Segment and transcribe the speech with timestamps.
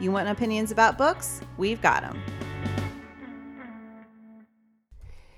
[0.00, 1.42] You want opinions about books?
[1.58, 2.22] We've got them.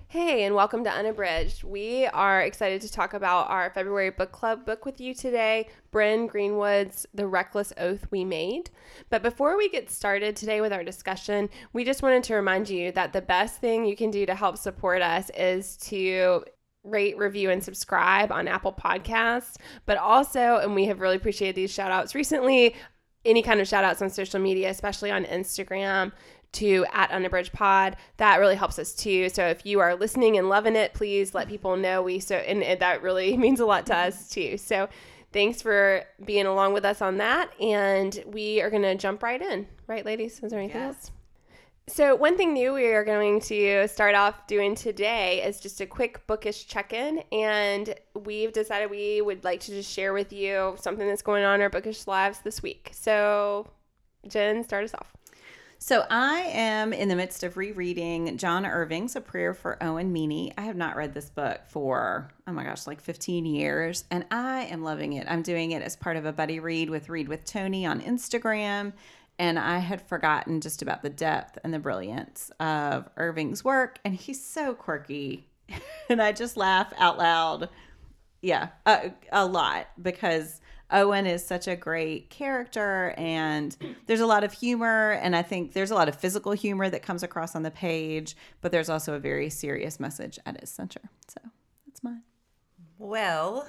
[0.07, 1.65] Hey, and welcome to Unabridged.
[1.65, 6.29] We are excited to talk about our February book club book with you today, Bryn
[6.29, 8.71] Greenwood's The Reckless Oath We Made.
[9.11, 12.93] But before we get started today with our discussion, we just wanted to remind you
[12.93, 16.45] that the best thing you can do to help support us is to
[16.85, 19.57] rate, review, and subscribe on Apple Podcasts.
[19.87, 22.75] But also, and we have really appreciated these shout outs recently,
[23.25, 26.13] any kind of shout outs on social media, especially on Instagram
[26.53, 27.97] to at unabridged pod.
[28.19, 29.29] That really helps us too.
[29.31, 32.63] So if you are listening and loving it please let people know we so and,
[32.63, 34.59] and that really means a lot to us too.
[34.59, 34.89] So
[35.33, 37.51] thanks for being along with us on that.
[37.59, 39.67] And we are going to jump right in.
[39.87, 40.43] Right ladies?
[40.43, 40.95] Is there anything Yes.
[40.97, 41.11] else
[41.89, 45.87] so one thing new we are going to start off doing today is just a
[45.87, 51.09] quick bookish check-in and we've decided we would like to just share with you something
[51.09, 53.67] that's going on in our bookish lives this week so
[54.29, 55.13] jen start us off
[55.79, 60.53] So I am in the midst of rereading John Irving's A Prayer for Owen Meany.
[60.57, 64.67] I have not read this book for, oh my gosh, like 15 years, and I
[64.67, 65.27] am loving it.
[65.29, 68.93] I'm doing it as part of a buddy read with Read with Tony on Instagram,
[69.39, 74.15] and I had forgotten just about the depth and the brilliance of Irving's work, and
[74.15, 75.49] he's so quirky.
[76.09, 77.69] and I just laugh out loud.
[78.41, 80.61] Yeah, a, a lot because
[80.93, 85.73] Owen is such a great character and there's a lot of humor and I think
[85.73, 89.15] there's a lot of physical humor that comes across on the page, but there's also
[89.15, 91.01] a very serious message at its center.
[91.29, 91.41] So
[91.87, 92.23] that's mine.
[92.99, 93.67] Well,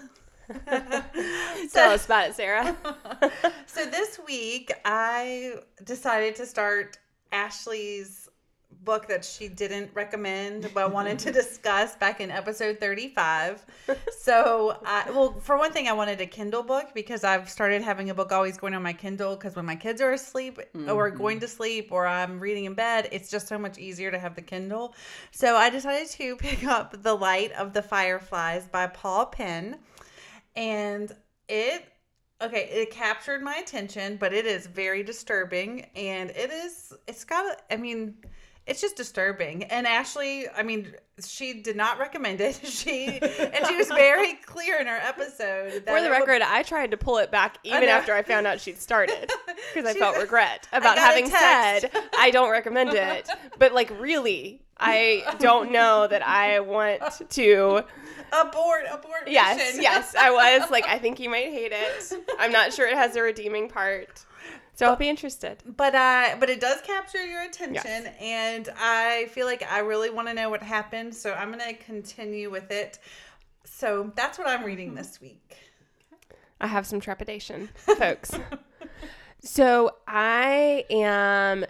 [1.71, 2.75] tell us about it sarah
[3.65, 6.97] so this week I decided to start
[7.31, 8.29] Ashley's
[8.83, 13.65] book that she didn't recommend but wanted to discuss back in episode 35.
[14.17, 18.09] So, I, well, for one thing, I wanted a Kindle book because I've started having
[18.09, 21.17] a book always going on my Kindle because when my kids are asleep or mm-hmm.
[21.17, 24.35] going to sleep or I'm reading in bed, it's just so much easier to have
[24.35, 24.95] the Kindle.
[25.31, 29.79] So, I decided to pick up The Light of the Fireflies by Paul Pen.
[30.55, 31.15] And
[31.47, 31.85] it
[32.41, 37.61] okay it captured my attention but it is very disturbing and it is it's got
[37.71, 38.15] i mean
[38.66, 40.94] it's just disturbing and ashley i mean
[41.24, 45.88] she did not recommend it she and she was very clear in her episode that
[45.88, 47.90] For the it would- record, I tried to pull it back even know.
[47.90, 49.29] after I found out she'd started
[49.74, 53.29] because I felt regret about having said I don't recommend it.
[53.59, 57.01] But like, really, I don't know that I want
[57.31, 57.84] to.
[58.31, 62.13] abort abort Yes, yes, I was like, I think you might hate it.
[62.40, 64.25] I'm not sure it has a redeeming part,
[64.75, 65.61] so I'll be interested.
[65.78, 70.28] but uh but it does capture your attention and i feel like i really want
[70.28, 73.00] to know what happened so i'm gonna continue with it
[73.66, 75.57] so that's what i'm reading this week
[76.62, 78.31] I have some trepidation, folks.
[79.44, 81.66] so I am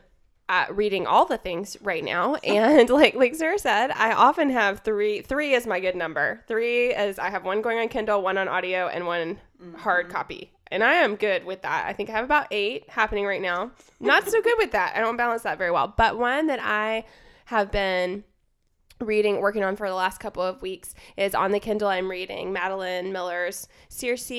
[0.47, 4.81] uh, reading all the things right now, and like like Sarah said, I often have
[4.81, 5.21] three.
[5.21, 6.43] Three is my good number.
[6.47, 9.39] Three is I have one going on Kindle, one on audio, and one
[9.77, 10.52] hard copy.
[10.73, 11.85] And I am good with that.
[11.85, 13.71] I think I have about eight happening right now.
[13.99, 14.95] Not so good with that.
[14.95, 15.93] I don't balance that very well.
[15.95, 17.05] But one that I
[17.45, 18.23] have been
[18.99, 21.89] reading, working on for the last couple of weeks is on the Kindle.
[21.89, 24.31] I'm reading Madeline Miller's Circe.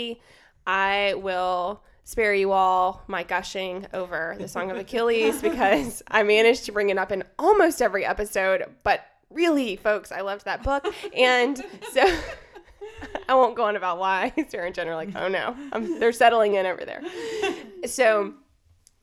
[0.66, 6.64] I will spare you all my gushing over the Song of Achilles because I managed
[6.64, 8.64] to bring it up in almost every episode.
[8.82, 10.84] But really, folks, I loved that book.
[11.16, 11.62] And
[11.92, 12.04] so
[13.28, 14.32] I won't go on about why.
[14.48, 17.02] Sarah and Jen are like, oh no, um they're settling in over there.
[17.86, 18.34] So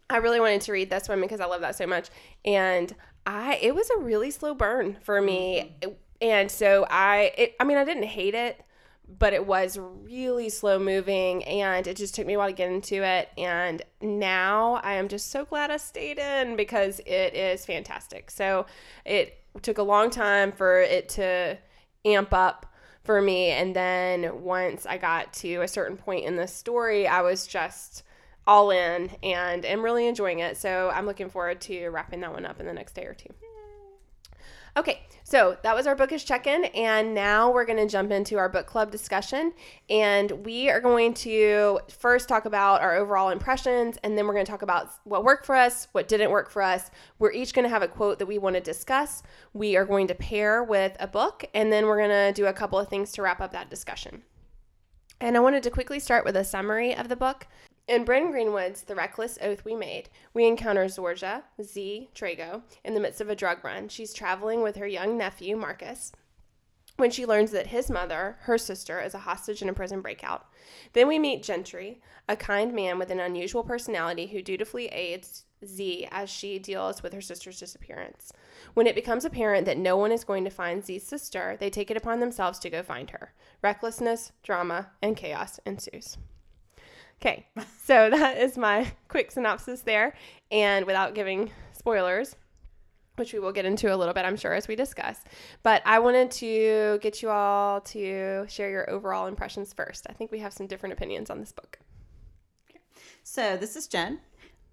[0.09, 2.09] I really wanted to read this one because I love that so much.
[2.45, 2.93] And
[3.25, 5.75] I it was a really slow burn for me.
[6.21, 8.61] And so I it, I mean I didn't hate it,
[9.19, 12.71] but it was really slow moving and it just took me a while to get
[12.71, 13.29] into it.
[13.37, 18.31] And now I am just so glad I stayed in because it is fantastic.
[18.31, 18.65] So
[19.05, 21.57] it took a long time for it to
[22.05, 22.70] amp up
[23.03, 27.21] for me and then once I got to a certain point in the story, I
[27.21, 28.03] was just
[28.47, 30.57] all in and am really enjoying it.
[30.57, 33.33] So I'm looking forward to wrapping that one up in the next day or two.
[34.77, 38.37] Okay, so that was our bookish check in, and now we're going to jump into
[38.37, 39.51] our book club discussion.
[39.89, 44.45] And we are going to first talk about our overall impressions, and then we're going
[44.45, 46.89] to talk about what worked for us, what didn't work for us.
[47.19, 49.23] We're each going to have a quote that we want to discuss.
[49.53, 52.53] We are going to pair with a book, and then we're going to do a
[52.53, 54.23] couple of things to wrap up that discussion.
[55.19, 57.47] And I wanted to quickly start with a summary of the book.
[57.91, 63.01] In Bryn Greenwood's The Reckless Oath We Made, we encounter Zorja, Z, Trago, in the
[63.01, 63.89] midst of a drug run.
[63.89, 66.13] She's traveling with her young nephew, Marcus,
[66.95, 70.45] when she learns that his mother, her sister, is a hostage in a prison breakout.
[70.93, 71.99] Then we meet Gentry,
[72.29, 77.11] a kind man with an unusual personality who dutifully aids Z as she deals with
[77.11, 78.31] her sister's disappearance.
[78.73, 81.91] When it becomes apparent that no one is going to find Z's sister, they take
[81.91, 83.33] it upon themselves to go find her.
[83.61, 86.17] Recklessness, drama, and chaos ensues.
[87.21, 87.47] Okay,
[87.83, 90.15] so that is my quick synopsis there.
[90.49, 92.35] And without giving spoilers,
[93.15, 95.19] which we will get into a little bit, I'm sure, as we discuss.
[95.63, 100.07] But I wanted to get you all to share your overall impressions first.
[100.09, 101.79] I think we have some different opinions on this book.
[103.23, 104.19] So this is Jen.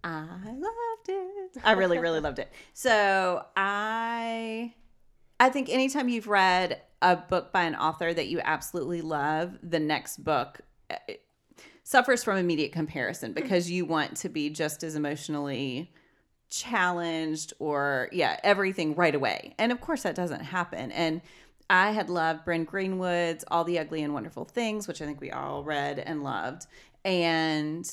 [0.03, 1.59] I loved it.
[1.63, 2.51] I really, really loved it.
[2.73, 4.73] So I
[5.41, 9.79] I think anytime you've read a book by an author that you absolutely love, the
[9.81, 10.61] next book
[10.91, 10.97] uh,
[11.89, 13.35] suffers from immediate comparison hmm.
[13.35, 15.91] because you want to be just as emotionally
[16.51, 19.55] challenged or yeah, everything right away.
[19.59, 20.93] And of course that doesn't happen.
[20.93, 21.23] And
[21.71, 25.31] I had loved Bryn Greenwood's All the Ugly and Wonderful Things, which I think we
[25.31, 26.67] all read and loved.
[27.07, 27.91] And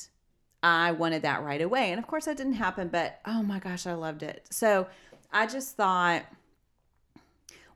[0.62, 1.90] I wanted that right away.
[1.90, 4.46] And of course, that didn't happen, but oh my gosh, I loved it.
[4.50, 4.88] So
[5.32, 6.24] I just thought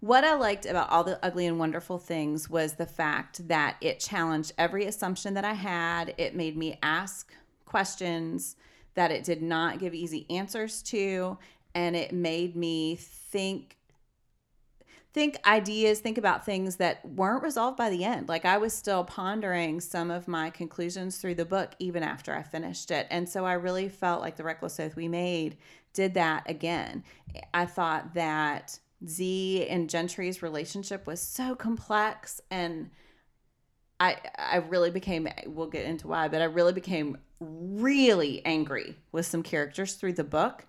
[0.00, 4.00] what I liked about All the Ugly and Wonderful Things was the fact that it
[4.00, 6.14] challenged every assumption that I had.
[6.16, 7.32] It made me ask
[7.66, 8.56] questions
[8.94, 11.38] that it did not give easy answers to.
[11.74, 13.76] And it made me think
[15.12, 18.28] think ideas, think about things that weren't resolved by the end.
[18.28, 22.44] Like I was still pondering some of my conclusions through the book even after I
[22.44, 23.08] finished it.
[23.10, 25.56] And so I really felt like the Reckless Oath we made
[25.92, 27.02] did that again.
[27.52, 32.90] I thought that Z and Gentry's relationship was so complex and
[33.98, 39.26] I I really became we'll get into why, but I really became really angry with
[39.26, 40.66] some characters through the book.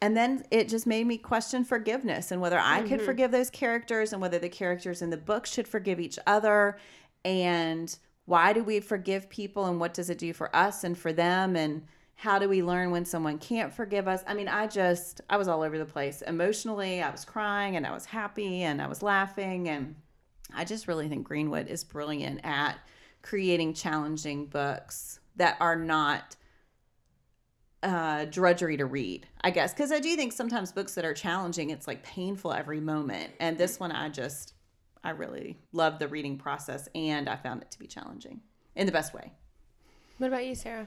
[0.00, 2.88] And then it just made me question forgiveness and whether I mm-hmm.
[2.88, 6.76] could forgive those characters and whether the characters in the book should forgive each other.
[7.24, 11.12] And why do we forgive people and what does it do for us and for
[11.12, 11.54] them?
[11.54, 15.36] And how do we learn when someone can't forgive us i mean i just i
[15.36, 18.86] was all over the place emotionally i was crying and i was happy and i
[18.86, 19.94] was laughing and
[20.54, 22.78] i just really think greenwood is brilliant at
[23.22, 26.36] creating challenging books that are not
[27.82, 31.70] uh, drudgery to read, I guess, because I do think sometimes books that are challenging,
[31.70, 33.32] it's like painful every moment.
[33.40, 34.54] And this one, I just,
[35.02, 38.40] I really love the reading process, and I found it to be challenging
[38.76, 39.32] in the best way.
[40.18, 40.86] What about you, Sarah?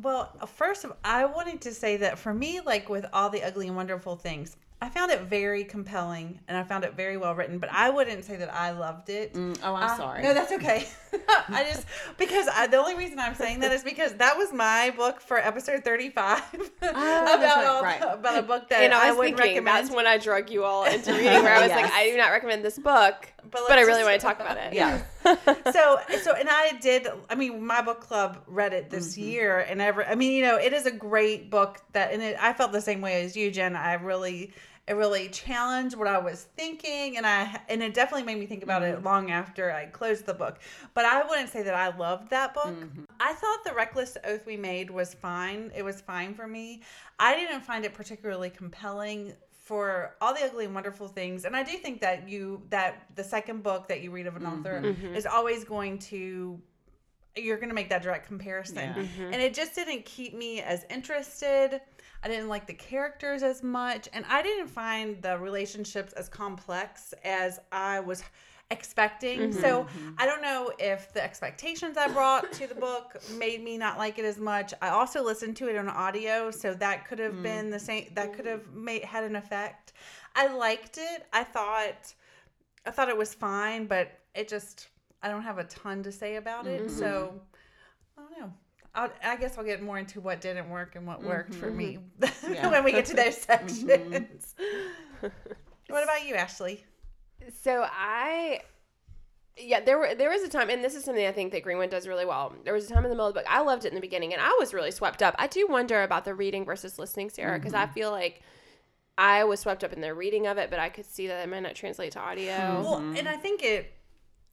[0.00, 3.76] Well, first, I wanted to say that for me, like with all the ugly and
[3.76, 7.70] wonderful things, I found it very compelling and I found it very well written, but
[7.70, 9.32] I wouldn't say that I loved it.
[9.32, 10.24] Mm, oh, I'm sorry.
[10.24, 10.88] No, that's okay.
[11.48, 11.86] I just
[12.18, 15.38] because I, the only reason I'm saying that is because that was my book for
[15.38, 18.02] episode 35 oh, about right, all, right.
[18.02, 19.68] about a book that and I, I would recommend.
[19.68, 21.82] That's when I drug you all into reading, where I was yes.
[21.82, 24.56] like, I do not recommend this book, but, but I really want to talk about
[24.56, 24.72] it.
[24.72, 25.02] Yeah.
[25.72, 27.06] so so and I did.
[27.28, 29.28] I mean, my book club read it this mm-hmm.
[29.28, 30.04] year, and ever.
[30.04, 32.80] I mean, you know, it is a great book that, and it, I felt the
[32.80, 33.76] same way as you, Jen.
[33.76, 34.52] I really
[34.88, 38.64] it really challenged what I was thinking, and I and it definitely made me think
[38.64, 38.98] about mm-hmm.
[38.98, 40.58] it long after I closed the book.
[40.92, 42.66] But I wouldn't say that I loved that book.
[42.66, 43.04] Mm-hmm.
[43.20, 45.70] I thought the reckless oath we made was fine.
[45.74, 46.82] It was fine for me.
[47.18, 51.62] I didn't find it particularly compelling for all the ugly and wonderful things and i
[51.62, 54.58] do think that you that the second book that you read of an mm-hmm.
[54.58, 55.14] author mm-hmm.
[55.14, 56.60] is always going to
[57.36, 58.94] you're going to make that direct comparison yeah.
[58.94, 59.32] mm-hmm.
[59.32, 61.80] and it just didn't keep me as interested
[62.24, 67.12] I didn't like the characters as much, and I didn't find the relationships as complex
[67.24, 68.22] as I was
[68.72, 69.38] expecting.
[69.38, 69.60] Mm-hmm.
[69.60, 70.10] So mm-hmm.
[70.18, 74.18] I don't know if the expectations I brought to the book made me not like
[74.18, 74.74] it as much.
[74.82, 77.42] I also listened to it on audio, so that could have mm.
[77.42, 78.10] been the same.
[78.14, 79.92] That could have made had an effect.
[80.34, 81.26] I liked it.
[81.32, 82.14] I thought
[82.86, 84.88] I thought it was fine, but it just
[85.22, 86.86] I don't have a ton to say about it.
[86.86, 86.98] Mm-hmm.
[86.98, 87.40] So
[88.16, 88.52] I don't know.
[88.94, 91.28] I'll, i guess I'll get more into what didn't work and what mm-hmm.
[91.28, 92.52] worked for me mm-hmm.
[92.54, 92.70] yeah.
[92.70, 93.86] when we get to those sections.
[93.88, 95.26] Mm-hmm.
[95.88, 96.84] what about you, Ashley?
[97.50, 98.60] So I
[99.58, 101.90] yeah, there were there was a time, and this is something I think that Greenwood
[101.90, 102.54] does really well.
[102.64, 104.00] There was a time in the middle of the book I loved it in the
[104.00, 105.34] beginning, and I was really swept up.
[105.38, 107.90] I do wonder about the reading versus listening, Sarah, because mm-hmm.
[107.90, 108.42] I feel like
[109.18, 111.48] I was swept up in the reading of it, but I could see that it
[111.50, 112.82] might not translate to audio.
[112.82, 113.92] Well, and I think it,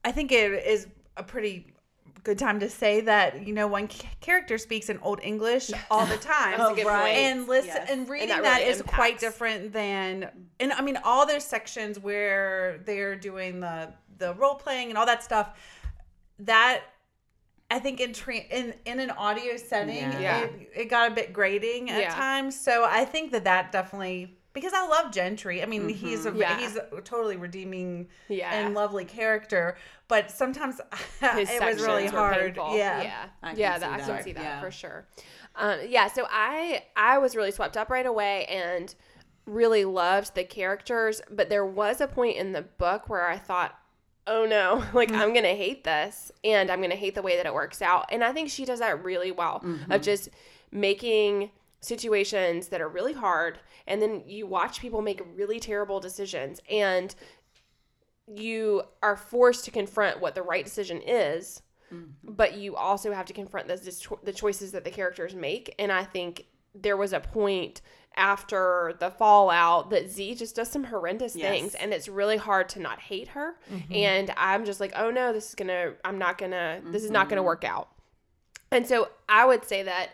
[0.04, 1.72] I think it is a pretty
[2.22, 6.06] good time to say that you know one c- character speaks in Old English all
[6.06, 7.16] the time, That's a good oh, point.
[7.16, 7.90] and listen Yes.
[7.90, 11.98] and reading that that really is quite different than and I mean all those sections
[11.98, 15.58] where they're doing the the role playing and all that stuff
[16.40, 16.82] that.
[17.72, 20.40] I think in tra- in in an audio setting, Yeah.
[20.40, 22.14] It, it got a bit grating at Yeah.
[22.14, 22.60] times.
[22.60, 25.62] So I think that that definitely because I love Gentry.
[25.62, 26.40] I mean, he's a mm-hmm.
[26.40, 26.58] Yeah.
[26.58, 28.52] he's a totally redeeming Yeah.
[28.52, 29.76] and lovely character,
[30.08, 30.80] but sometimes
[31.20, 32.54] His it was really hard.
[32.54, 32.76] painful.
[32.76, 33.02] Yeah.
[33.02, 33.74] yeah, I can yeah.
[33.74, 34.06] see that, I that.
[34.06, 34.60] can see that Yeah.
[34.60, 35.06] for sure.
[35.56, 38.94] Um, yeah, so I I was really swept up right away and
[39.46, 43.76] really loved the characters, but there was a point in the book where I thought,
[44.26, 45.20] oh no, like mm-hmm.
[45.20, 48.06] I'm gonna hate this, and I'm gonna hate the way that it works out.
[48.12, 50.02] And I think she does that really well of mm-hmm.
[50.02, 50.28] just
[50.70, 51.50] making
[51.80, 53.58] situations that are really hard
[53.90, 57.14] and then you watch people make really terrible decisions and
[58.26, 61.60] you are forced to confront what the right decision is
[61.92, 62.06] mm-hmm.
[62.22, 66.04] but you also have to confront the, the choices that the characters make and i
[66.04, 67.82] think there was a point
[68.16, 71.50] after the fallout that z just does some horrendous Yes.
[71.50, 73.92] things and it's really hard to not hate her mm-hmm.
[73.92, 77.28] and i'm just like oh no this is gonna i'm not gonna this is not
[77.28, 77.46] gonna mm-hmm.
[77.46, 77.88] work out.
[78.72, 80.10] And so I would say that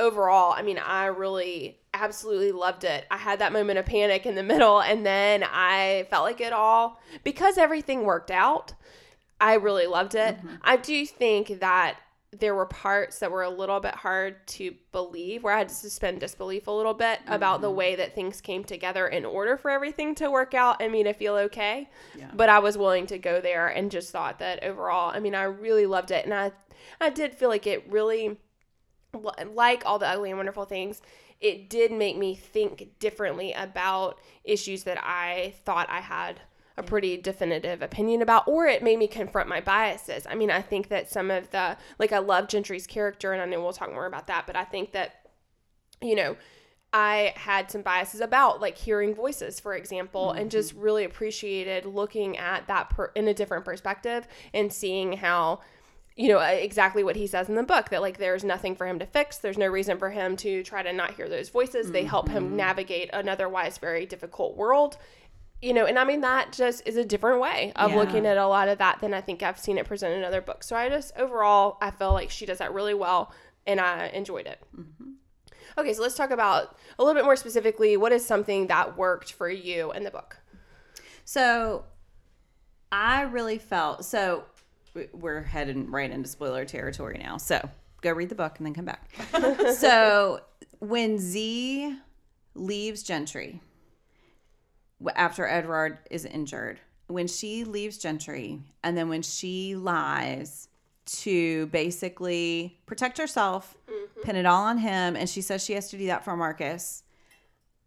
[0.00, 3.06] overall, I mean, I really absolutely loved it.
[3.10, 6.52] I had that moment of panic in the middle, and then I felt like it
[6.52, 8.74] all, because everything worked out,
[9.40, 10.36] I really loved it.
[10.36, 10.54] Mm-hmm.
[10.62, 11.98] I do think that
[12.30, 15.74] there were parts that were a little bit hard to believe, where I had to
[15.74, 17.76] suspend disbelief a little bit about the mm-hmm.
[17.76, 21.14] way that things came together in order for everything to work out and me to
[21.14, 21.88] feel okay.
[22.18, 22.30] Yeah.
[22.34, 25.44] But I was willing to go there and just thought that overall, I mean, I
[25.44, 26.26] really loved it.
[26.26, 26.52] And I,
[27.00, 28.36] I did feel like it really,
[29.52, 31.02] like all the ugly and wonderful things,
[31.40, 36.40] it did make me think differently about issues that I thought I had
[36.76, 40.26] a pretty definitive opinion about, or it made me confront my biases.
[40.28, 43.46] I mean, I think that some of the, like, I love Gentry's character, and I
[43.46, 45.28] know we'll talk more about that, but I think that,
[46.00, 46.36] you know,
[46.92, 50.48] I had some biases about like hearing voices, for example, and mm-hmm.
[50.48, 55.60] just really appreciated looking at that per- in a different perspective and seeing how,
[56.18, 58.88] you know, uh, exactly what he says in the book that like there's nothing for
[58.88, 59.38] him to fix.
[59.38, 61.92] There's no reason for him to try to not hear those voices.
[61.92, 62.56] They help him mm-hmm.
[62.56, 64.98] navigate an otherwise very difficult world.
[65.62, 67.96] You know, and I mean, that just is a different way of Yeah.
[67.96, 70.40] looking at a lot of that than I think I've seen it presented in other
[70.40, 70.66] books.
[70.66, 73.32] So I just overall, I feel like she does that really well
[73.64, 74.58] and I enjoyed it.
[74.76, 75.12] Mm-hmm.
[75.78, 79.32] Okay, so let's talk about a little bit more specifically what is something that worked
[79.32, 80.38] for you in the book.
[81.24, 81.84] So
[82.90, 84.46] I really felt so
[85.12, 87.36] we're heading right into spoiler territory now.
[87.36, 87.68] So
[88.00, 89.10] go read the book and then come back.
[89.74, 90.40] so
[90.78, 91.96] when Z
[92.54, 93.60] leaves Gentry
[95.14, 100.68] after Edward is injured, when she leaves Gentry and then when she lies
[101.06, 104.22] to basically protect herself, mm-hmm.
[104.22, 107.02] pin it all on him, and she says she has to do that for Marcus.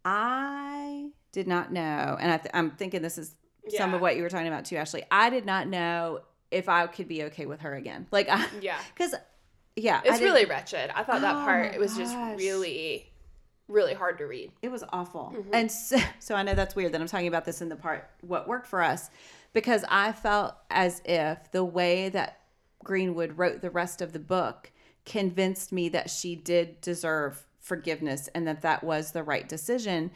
[0.04, 3.36] I did not know, and I th- I'm thinking this is
[3.76, 5.04] some of what you were talking about too, Ashley.
[5.10, 6.20] I did not know
[6.52, 8.06] if I could be okay with her again.
[8.10, 8.78] Like, I, Yeah.
[8.94, 9.14] because
[9.74, 10.90] yeah, It's really wretched.
[10.94, 13.08] I thought that Oh part it was just really
[13.68, 14.52] really hard to read.
[14.60, 15.32] It was awful.
[15.34, 15.54] Mm-hmm.
[15.54, 18.08] And so, so I know that's weird that I'm talking about this in the part
[18.20, 19.10] what worked for us
[19.52, 22.40] because I felt as if the way that
[22.84, 24.70] Greenwood wrote the rest of the book
[25.04, 30.10] convinced me that she did deserve forgiveness and that that was the right decision.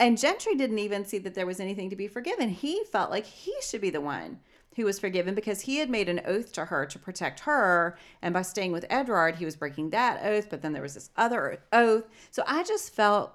[0.00, 2.50] And Gentry didn't even see that there was anything to be forgiven.
[2.50, 4.38] He felt like he should be the one
[4.78, 7.98] who was forgiven because he had made an oath to her to protect her.
[8.22, 10.48] And by staying with Edward, he was breaking that oath.
[10.48, 12.04] But then there was this other oath.
[12.30, 13.32] So I just felt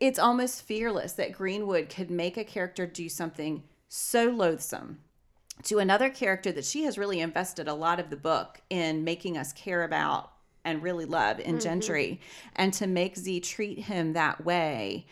[0.00, 5.00] it's almost fearless that Greenwood could make a character do something so loathsome
[5.64, 9.36] to another character that she has really invested a lot of the book in making
[9.36, 10.32] us care about
[10.64, 11.58] and really love in mm-hmm.
[11.58, 12.20] Gentry.
[12.56, 15.04] And to make Z treat him that way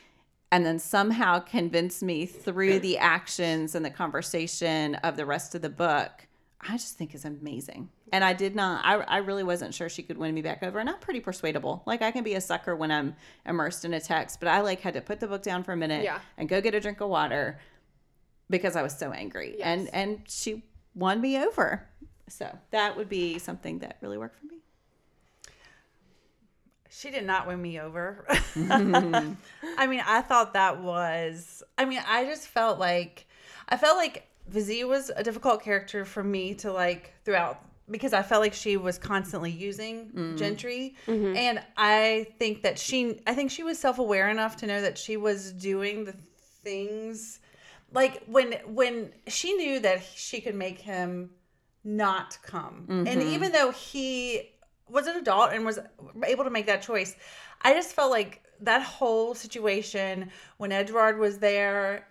[0.53, 5.63] and then somehow convince me through the actions and the conversation of the rest of
[5.63, 6.29] the book,
[6.61, 7.89] I just think is amazing.
[8.13, 10.79] And I did not, I, I really wasn't sure she could win me back over.
[10.79, 11.83] And I'm pretty persuadable.
[11.87, 13.17] Like I can be a sucker when I'm
[13.47, 15.77] immersed in a text, but I like had to put the book down for a
[15.77, 16.21] minute Yeah.
[16.37, 17.59] and go get a drink of water
[18.51, 19.57] because I was so angry.
[19.59, 19.67] Yes.
[19.67, 20.63] And and she
[20.95, 21.89] won me over.
[22.29, 24.62] So that would be something that really worked for me.
[26.95, 28.27] She did not win me over.
[28.57, 31.63] I mean, I thought that was.
[31.79, 33.27] I mean, I just felt like
[33.69, 38.23] I felt like Vizzy was a difficult character for me to like throughout because I
[38.23, 40.39] felt like she was constantly using Mm.
[40.39, 41.37] Gentry, Mm-hmm.
[41.37, 44.97] and I think that she, I think she was self aware enough to know that
[44.99, 46.15] she was doing the
[46.63, 47.41] things,
[47.93, 51.31] like when when she knew that she could make him
[51.85, 53.21] not come, and Mm-hmm.
[53.35, 54.51] even though he
[54.93, 55.79] was an adult and was
[56.25, 57.17] able to make that choice,
[57.63, 62.07] I just felt like that whole situation when Edward was there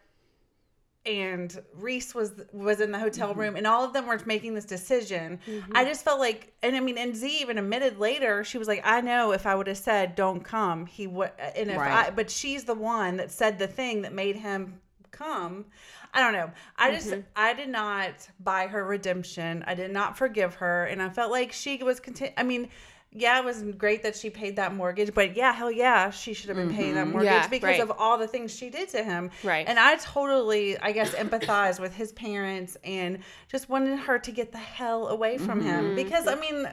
[1.06, 3.40] and Reese was was in the hotel mm-hmm.
[3.40, 5.40] room and all of them were making this decision.
[5.48, 5.72] Mm-hmm.
[5.76, 8.82] I just felt like and I mean and Z even admitted later she was like
[8.84, 12.08] I know if I would have said don't come he would and if Right.
[12.08, 14.80] I but she's the one that said the thing that made him
[15.12, 15.66] come.
[16.14, 16.52] I don't know.
[16.78, 19.64] I just I did not buy her redemption.
[19.66, 22.70] I did not forgive her and I felt like she was content I mean
[23.14, 26.48] yeah, it was great that she paid that mortgage, but yeah, hell yeah, she should
[26.48, 27.82] have been paying that mortgage Yeah, because right.
[27.82, 29.32] of all the things she did to him.
[29.44, 29.68] Right.
[29.68, 34.54] And I totally, I guess, empathize with his parents and just wanted her to get
[34.54, 35.68] the hell away from Mm-hmm.
[35.68, 36.70] him because I mean,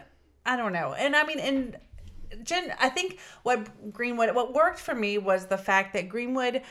[0.47, 1.77] I don't know, and I mean, and
[2.45, 6.63] Jen, I think what Greenwood, what worked for me was the fact that Greenwood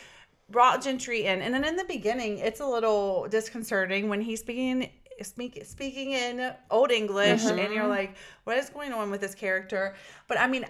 [0.49, 4.89] brought Gentry in, and then in the beginning, it's a little disconcerting when he's speaking.
[5.23, 7.73] Speak, speaking in old English, and mm-hmm.
[7.73, 9.95] you're like, what is going on with this character?
[10.27, 10.63] But I mean,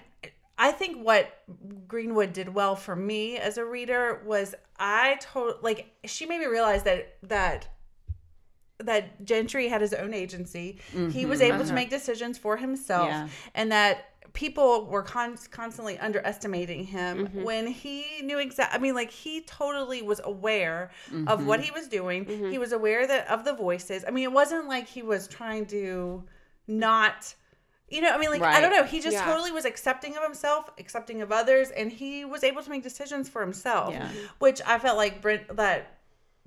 [0.58, 1.44] I think what
[1.86, 6.46] Greenwood did well for me as a reader was I told like she made me
[6.46, 7.68] realize that that
[8.80, 10.80] that Gentry had his own agency.
[10.92, 11.48] He was mm-hmm.
[11.48, 11.74] able to uh-huh.
[11.74, 13.28] make decisions for himself, Yeah.
[13.56, 14.06] and that
[14.38, 17.42] people were con- constantly underestimating him mm-hmm.
[17.42, 18.78] when he knew exactly.
[18.78, 20.92] I mean, like he totally was aware
[21.26, 21.76] of what he mm-hmm.
[21.76, 22.26] was doing.
[22.26, 22.52] Mm-hmm.
[22.52, 24.06] He was aware that of the voices.
[24.08, 26.24] I mean, it wasn't like he was trying to
[26.68, 27.34] not.
[27.90, 28.84] You know, I mean, like I don't know.
[28.84, 29.26] He just Yeah.
[29.26, 33.28] totally was accepting of himself, accepting of others, and he was able to make decisions
[33.28, 34.08] for himself, Yeah.
[34.38, 35.97] which I felt like Brent that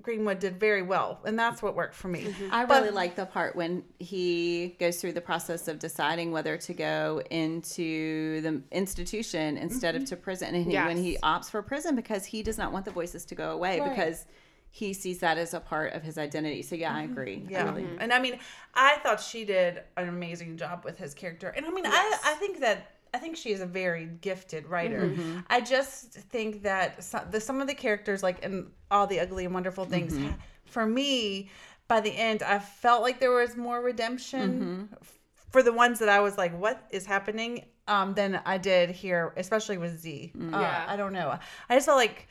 [0.03, 2.35] Greenwood did very well, and that's what worked for me.
[2.51, 6.57] I But- really like the part when he goes through the process of deciding whether
[6.57, 10.03] to go into the institution instead Mm-hmm.
[10.05, 12.85] of to prison, and he, when he opts for prison because he does not want
[12.85, 13.89] the voices to go away Right.
[13.91, 14.27] because
[14.73, 16.63] he sees that as a part of his identity.
[16.63, 17.35] So yeah, I agree.
[17.35, 17.51] I Mm-hmm.
[17.51, 18.39] Yeah, really- and I mean,
[18.75, 22.35] I thought she did an amazing job with his character, and I mean, I I
[22.35, 25.03] think that I think she is a very gifted writer.
[25.09, 25.41] Mm-hmm.
[25.49, 29.45] I just think that some, the some of the characters, like in all the ugly
[29.45, 30.31] and wonderful things, Mm-hmm.
[30.65, 31.51] for me,
[31.89, 34.95] by the end, I felt like there was more redemption Mm-hmm.
[35.03, 35.19] f-
[35.51, 39.33] for the ones that I was like, "What is happening?" Um, than I did here,
[39.37, 40.31] especially with Z.
[40.37, 40.55] Mm-hmm.
[40.55, 40.85] Uh, Yeah.
[40.87, 41.37] I don't know.
[41.69, 42.29] I just felt like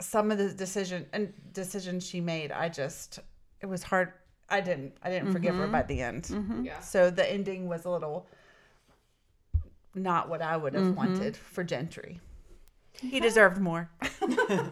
[0.00, 3.18] some of the decision and decisions she made, I just
[3.60, 4.12] it was hard.
[4.48, 6.30] I didn't I didn't forgive her by the end.
[6.64, 6.80] Yeah.
[6.80, 8.26] So the ending was a little
[9.94, 12.20] not what I would have wanted for Gentry.
[13.00, 13.90] He deserved more.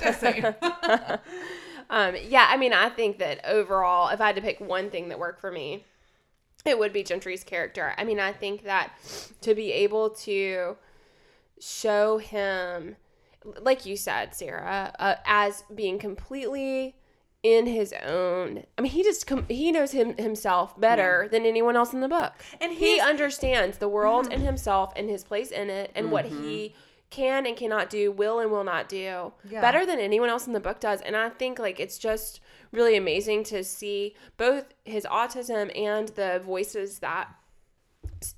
[0.00, 0.54] Just saying.
[1.90, 5.08] Um, yeah, I mean, I think that overall, if I had to pick one thing
[5.08, 5.84] that worked for me,
[6.64, 7.94] it would be Gentry's character.
[7.96, 8.92] I mean, I think that
[9.40, 10.76] to be able to
[11.60, 12.96] show him,
[13.60, 16.94] like you said, Sarah, uh, as being completely
[17.42, 18.64] in his own.
[18.76, 22.08] I mean, he just com- he knows him himself better than anyone else in the
[22.08, 24.34] book, And he understands the world mm-hmm.
[24.34, 26.78] and himself and his place in it and what he mm-hmm.
[27.10, 29.60] can and cannot do, will and will not do Yeah.
[29.60, 31.00] better than anyone else in the book does.
[31.00, 32.40] And I think like it's just
[32.72, 37.28] really amazing to see both his autism and the voices that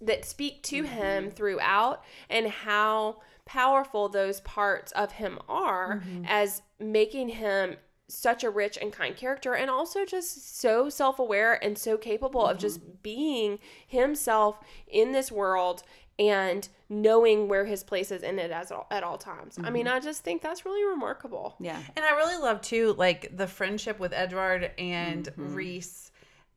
[0.03, 0.93] that speak to mm-hmm.
[0.93, 7.77] him throughout and how powerful those parts of him are as making him
[8.11, 12.59] such a rich and kind character and also just so self-aware and so capable of
[12.59, 12.91] just mm-hmm.
[13.03, 15.83] being himself in this world
[16.19, 19.59] and knowing where his place is in it as all, at all times.
[19.63, 19.97] I mean, mm-hmm.
[19.97, 21.57] I just think that's really remarkable.
[21.59, 21.81] Yeah.
[21.97, 25.55] And I really love too, like the friendship with Edward and mm-hmm.
[25.55, 26.11] Reese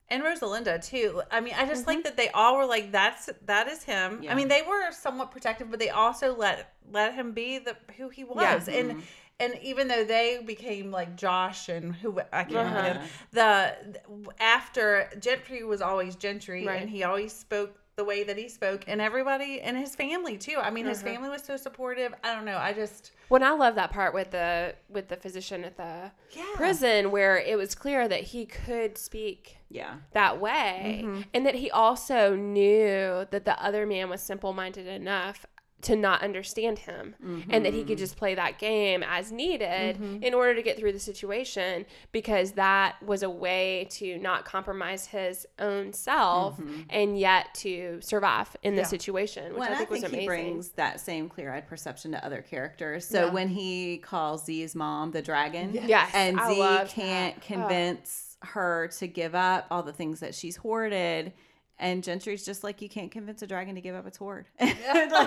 [0.10, 1.22] and Rosalinda too.
[1.32, 4.32] I mean, I just like that they all were like, "That's that is him." Yeah.
[4.32, 8.10] I mean, they were somewhat protective, but they also let let him be the who
[8.10, 8.68] he was.
[8.68, 9.02] And
[9.44, 13.02] and even though they became like Josh and who I can't remember
[13.32, 14.00] the, the
[14.40, 16.82] after Gentry was always Gentry, Right.
[16.82, 20.56] and he always spoke the way that he spoke, and everybody and his family too.
[20.58, 22.12] I mean, his family was so supportive.
[22.24, 22.58] I don't know.
[22.58, 26.44] I just When I love that part with the with the physician at the Yeah.
[26.56, 29.98] prison where it was clear that he could speak Yeah.
[30.14, 31.22] that way Mm-hmm.
[31.36, 35.46] and that he also knew that the other man was simple-minded enough
[35.84, 37.16] to not understand him
[37.50, 40.24] and that he could just play that game as needed Mm-hmm.
[40.24, 45.08] in order to get through the situation because that was a way to not compromise
[45.08, 48.88] his own self and yet to survive in the Yeah.
[48.88, 50.20] situation which Well, I and think, was amazing.
[50.22, 53.06] he brings that same clear-eyed perception to other characters.
[53.06, 53.32] So Yeah.
[53.34, 57.44] when he calls Z's mom the dragon, Yes, and I Z loved can't that.
[57.44, 57.48] Oh.
[57.68, 61.32] convince her to give up all the things that she's hoarded.
[61.80, 64.48] And Gentry's just like, you can't convince a dragon to give up its hoard.
[64.60, 64.72] like,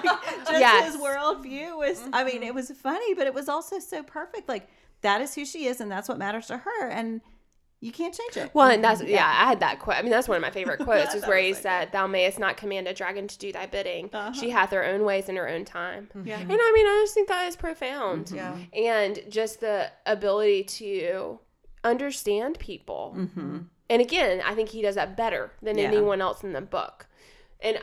[0.04, 0.92] just Yes.
[0.94, 4.48] his worldview was, I mean, it was funny, but it was also so perfect.
[4.48, 4.68] Like,
[5.02, 6.88] that is who she is, and that's what matters to her.
[6.88, 7.20] And
[7.80, 8.54] you can't change it.
[8.54, 9.96] Well, and that's yeah, I had that quote.
[9.96, 11.14] I mean, that's one of my favorite quotes.
[11.14, 13.66] is where he was so said, "Thou mayest not command a dragon to do thy
[13.66, 14.08] bidding.
[14.12, 14.32] Uh-huh.
[14.32, 16.38] She hath her own ways in her own time." Yeah.
[16.40, 18.30] And I mean, I just think that is profound.
[18.34, 18.56] Yeah.
[18.72, 21.38] And just the ability to
[21.84, 23.14] understand people.
[23.16, 23.58] Mm-hmm.
[23.88, 25.84] And again, I think he does that better than Yeah.
[25.84, 27.06] anyone else in the book.
[27.60, 27.78] And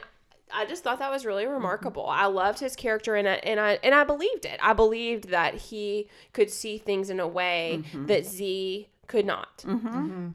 [0.53, 2.03] I just thought that was really remarkable.
[2.03, 2.21] Mm-hmm.
[2.21, 4.59] I loved his character and I, and I and I believed it.
[4.61, 8.05] I believed that he could see things in a way mm-hmm.
[8.07, 9.63] that Z could not.
[9.65, 10.29] Mm-hmm.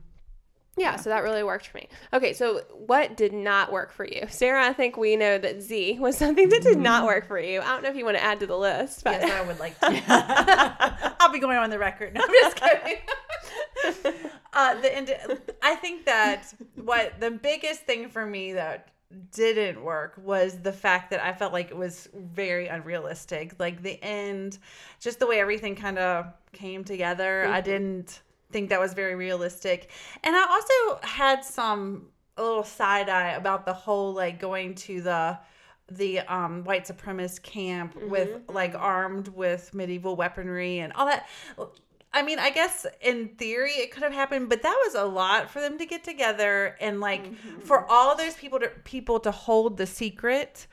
[0.76, 1.88] Yeah, so that really worked for me.
[2.12, 4.26] Okay, so what did not work for you?
[4.28, 7.60] Sarah, I think we know that Z was something that did not work for you.
[7.60, 9.58] I don't know if you want to add to the list, but Yes, I would
[9.58, 11.16] like to.
[11.20, 12.14] I'll be going on the record.
[12.14, 12.96] No, I'm just kidding.
[14.52, 15.14] uh, the end.
[15.62, 18.90] I think that what the biggest thing for me that
[19.32, 23.54] didn't work was the fact that I felt like it was very unrealistic.
[23.58, 24.58] Like the end,
[25.00, 27.46] just the way everything kind of came together.
[27.46, 28.20] I didn't
[28.50, 29.90] think that was very realistic.
[30.22, 35.00] And I also had some a little side eye about the whole like going to
[35.00, 35.38] the
[35.90, 41.26] the um white supremacist camp with like armed with medieval weaponry and all that
[42.18, 45.50] I mean, I guess in theory it could have happened, but that was a lot
[45.50, 47.60] for them to get together and like mm-hmm.
[47.60, 50.66] for all those people to people to hold the secret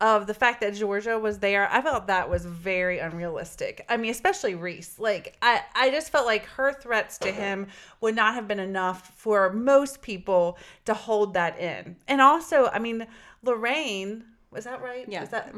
[0.00, 1.68] of the fact that Georgia was there.
[1.70, 3.84] I felt that was very unrealistic.
[3.88, 4.98] I mean, especially Reese.
[4.98, 7.40] Like I I just felt like her threats to uh-huh.
[7.40, 7.66] him
[8.00, 11.94] would not have been enough for most people to hold that in.
[12.08, 13.06] And also, I mean,
[13.44, 15.04] Lorraine was that right?
[15.08, 15.22] Yeah.
[15.22, 15.54] Is that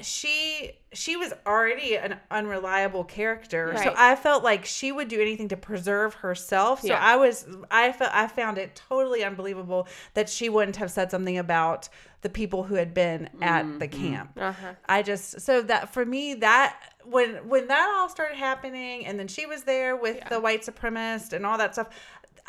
[0.00, 3.74] she she was already an unreliable character.
[3.82, 6.82] So I felt like she would do anything to preserve herself.
[6.82, 7.00] So Yeah.
[7.00, 11.36] I was I felt I found it totally unbelievable that she wouldn't have said something
[11.36, 11.88] about
[12.20, 14.32] the people who had been at the camp.
[14.36, 14.74] Uh-huh.
[14.88, 19.28] I just so that for me that when when that all started happening and then
[19.28, 21.88] she was there with the white supremacist and all that stuff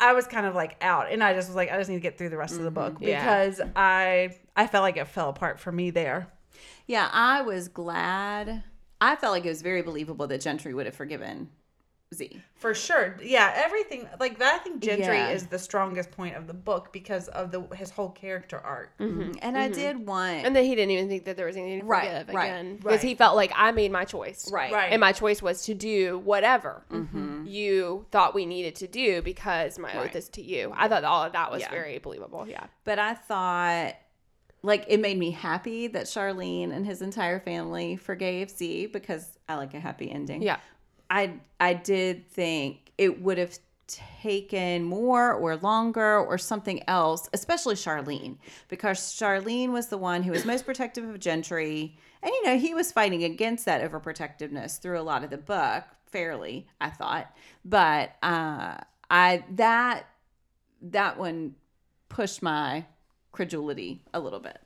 [0.00, 2.00] I was kind of like out and I just was like I just need to
[2.00, 3.04] get through the rest of the book mm-hmm.
[3.04, 3.20] Yeah.
[3.20, 6.28] because I I felt like it fell apart for me there.
[6.86, 8.64] Yeah, I was glad.
[9.00, 11.50] I felt like it was very believable that Gentry would have forgiven
[12.12, 12.42] Z.
[12.56, 13.16] For sure.
[13.22, 15.30] Yeah, everything like that I think Gentry Yeah.
[15.30, 18.98] is the strongest point of the book because of the his whole character arc.
[18.98, 19.20] Mm-hmm.
[19.20, 19.32] Mm-hmm.
[19.42, 19.74] And I mm-hmm.
[19.74, 20.44] did want.
[20.44, 22.76] And then he didn't even think that there was anything to Right, forgive right, again.
[22.76, 23.00] Because right.
[23.00, 24.50] he felt like I made my choice.
[24.50, 24.72] Right.
[24.72, 24.90] Right.
[24.92, 26.82] And my choice was to do whatever
[27.44, 30.72] you thought we needed to do because my oath is to you.
[30.76, 31.70] I thought all of that was Yeah.
[31.70, 32.46] very believable.
[32.48, 32.66] Yeah.
[32.84, 33.94] but I thought,
[34.62, 39.54] like, it made me happy that Charlene and his entire family forgave Z because I
[39.56, 40.42] like a happy ending.
[40.42, 40.58] Yeah.
[41.10, 47.74] I I did think it would have taken more or longer or something else, especially
[47.74, 48.36] Charlene,
[48.68, 52.72] because Charlene was the one who was most protective of Gentry, and you know he
[52.72, 58.12] was fighting against that overprotectiveness through a lot of the book, fairly, I thought, but
[58.22, 58.76] uh,
[59.10, 60.06] I that
[60.82, 61.56] that one
[62.08, 62.86] pushed my
[63.32, 64.58] credulity a little bit.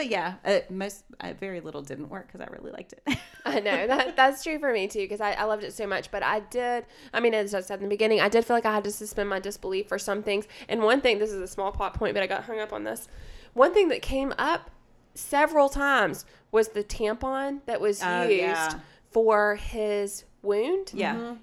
[0.00, 3.18] But yeah, uh, most uh, very little didn't work because I really liked it.
[3.44, 6.10] I know that that's true for me too because I, I loved it so much.
[6.10, 8.64] But I did, I mean, as I said in the beginning, I did feel like
[8.64, 10.46] I had to suspend my disbelief for some things.
[10.70, 12.84] And one thing, this is a small plot point, but I got hung up on
[12.84, 13.08] this.
[13.52, 14.70] One thing that came up
[15.12, 18.80] several times was the tampon that was Oh, used yeah.
[19.10, 20.92] for his wound.
[20.94, 21.34] yeah,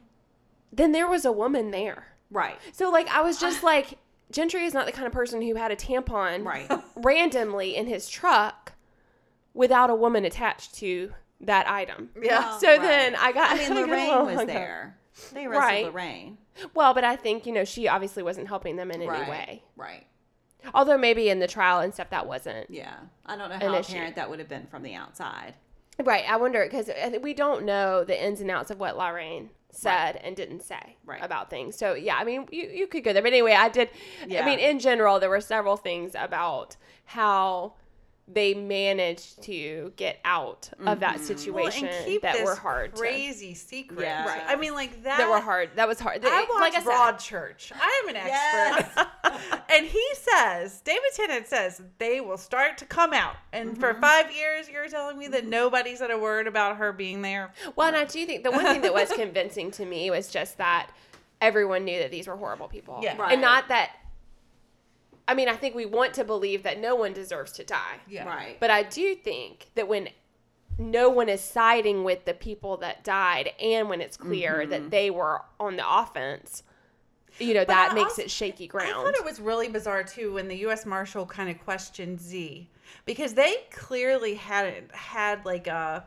[0.73, 2.07] Then there was a woman there.
[2.31, 3.99] right, So like I was just like
[4.31, 6.69] Gentry is not the kind of person who had a tampon right.
[6.95, 8.73] randomly in his truck
[9.53, 11.11] without a woman attached to
[11.41, 12.09] that item.
[12.21, 12.39] Yeah.
[12.39, 12.81] Well, So right.
[12.81, 14.47] then I got I mean, I got Lorraine was hung up.
[14.47, 14.97] there.
[15.33, 15.85] They arrested Right.
[15.85, 16.37] Lorraine.
[16.73, 19.63] Well, but I think, you know, she obviously wasn't helping them in any way.
[19.75, 20.05] Right.
[20.73, 22.69] Although maybe in the trial and stuff that wasn't.
[22.69, 22.93] Yeah.
[23.25, 23.93] I don't know An how issue.
[23.93, 25.53] apparent that would have been from the outside.
[26.03, 26.25] Right.
[26.29, 30.17] I wonder because uh, we don't know the ins and outs of what Lorraine said
[30.23, 31.23] and didn't say Right.
[31.23, 31.75] about things.
[31.75, 33.21] So yeah, I mean, you, you could go there.
[33.21, 33.89] But anyway, I did.
[34.27, 34.41] Yeah.
[34.41, 37.73] I mean, in general, there were several things about how
[38.29, 42.93] they managed to get out of that Well, situation and keep that this were hard
[42.95, 42.99] to.
[43.01, 44.01] crazy secret.
[44.01, 44.25] Yeah.
[44.25, 44.41] Right.
[44.45, 45.17] I mean, like that.
[45.19, 45.69] That were hard.
[45.75, 46.25] That was hard.
[46.25, 47.71] I It- watch like I said, Broadchurch.
[47.73, 49.61] I am an expert.
[49.69, 53.37] and he says, David Tennant says, they will start to come out.
[53.53, 54.01] And for Mm-hmm.
[54.01, 57.53] five years, you're telling me that nobody said a word about her being there?
[57.77, 60.57] Well, and I do think the one thing that was convincing to me was just
[60.57, 60.89] that
[61.39, 62.99] everyone knew that these were horrible people.
[63.01, 63.15] Yeah.
[63.15, 63.31] Right.
[63.31, 63.91] And not that.
[65.27, 67.99] I mean, I think we want to believe that no one deserves to die.
[68.07, 68.25] Yeah.
[68.27, 68.57] Right.
[68.59, 70.09] But I do think that when
[70.79, 74.69] no one is siding with the people that died and when it's clear Mm-hmm.
[74.71, 76.63] that they were on the offense,
[77.39, 78.89] you know But that I makes also- it shaky ground.
[78.91, 80.85] I thought it was really bizarre too when the U.S.
[80.85, 82.69] Marshal kind of questioned Z
[83.05, 86.05] because they clearly hadn't had like a.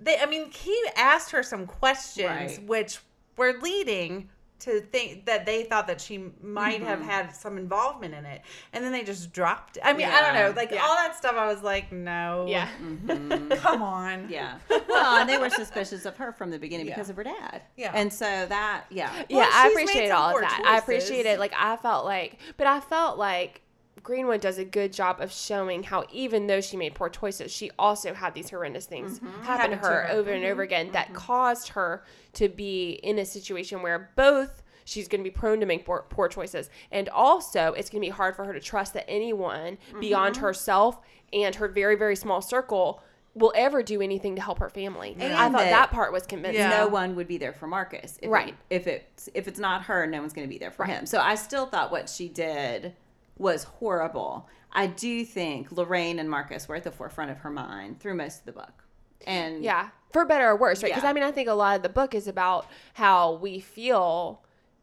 [0.00, 2.66] They, I mean, he asked her some questions Right.
[2.66, 2.98] which
[3.36, 4.28] were leading
[4.62, 7.08] to think that they thought that she might have Mm-hmm.
[7.08, 9.76] had some involvement in it, and then they just dropped.
[9.76, 9.82] it.
[9.84, 10.82] I mean, I don't know, like Yeah.
[10.84, 11.34] all that stuff.
[11.36, 12.68] I was like, no, yeah.
[13.56, 14.58] come on, Yeah.
[14.88, 16.94] Well, and they were suspicious of her from the beginning Yeah.
[16.94, 17.62] because of her dad.
[17.76, 17.92] Yeah.
[17.94, 19.10] And so that, yeah.
[19.28, 20.62] yeah, I appreciate all of poor that.
[20.66, 21.38] I appreciate it.
[21.38, 23.61] Like I felt like, but I felt like
[24.02, 27.70] Greenwood does a good job of showing how even though she made poor choices, she
[27.78, 29.42] also had these horrendous things mm-hmm.
[29.42, 30.10] happen Happen to to her her.
[30.10, 30.52] over and mm-hmm.
[30.52, 31.16] over again that mm-hmm.
[31.16, 35.66] caused her to be in a situation where both she's going to be prone to
[35.66, 38.94] make poor, poor choices and also it's going to be hard for her to trust
[38.94, 40.98] that anyone beyond herself
[41.32, 43.00] and her very very small circle
[43.34, 45.16] will ever do anything to help her family.
[45.18, 46.60] I thought that- that part was convincing.
[46.60, 46.68] Yeah.
[46.68, 48.18] no one would be there for Marcus.
[48.20, 48.48] If Right.
[48.48, 50.92] It, if it's if it's not her, no one's going to be there for Right.
[50.92, 51.06] him.
[51.06, 52.94] So I still thought what she did
[53.38, 54.48] was horrible.
[54.72, 58.40] I do think Lorraine and Marcus were at the forefront of her mind through most
[58.40, 58.84] of the book.
[59.26, 60.90] And Yeah, for better or worse, right?
[60.90, 61.10] Because Yeah.
[61.10, 64.42] I mean, I think a lot of the book is about how we feel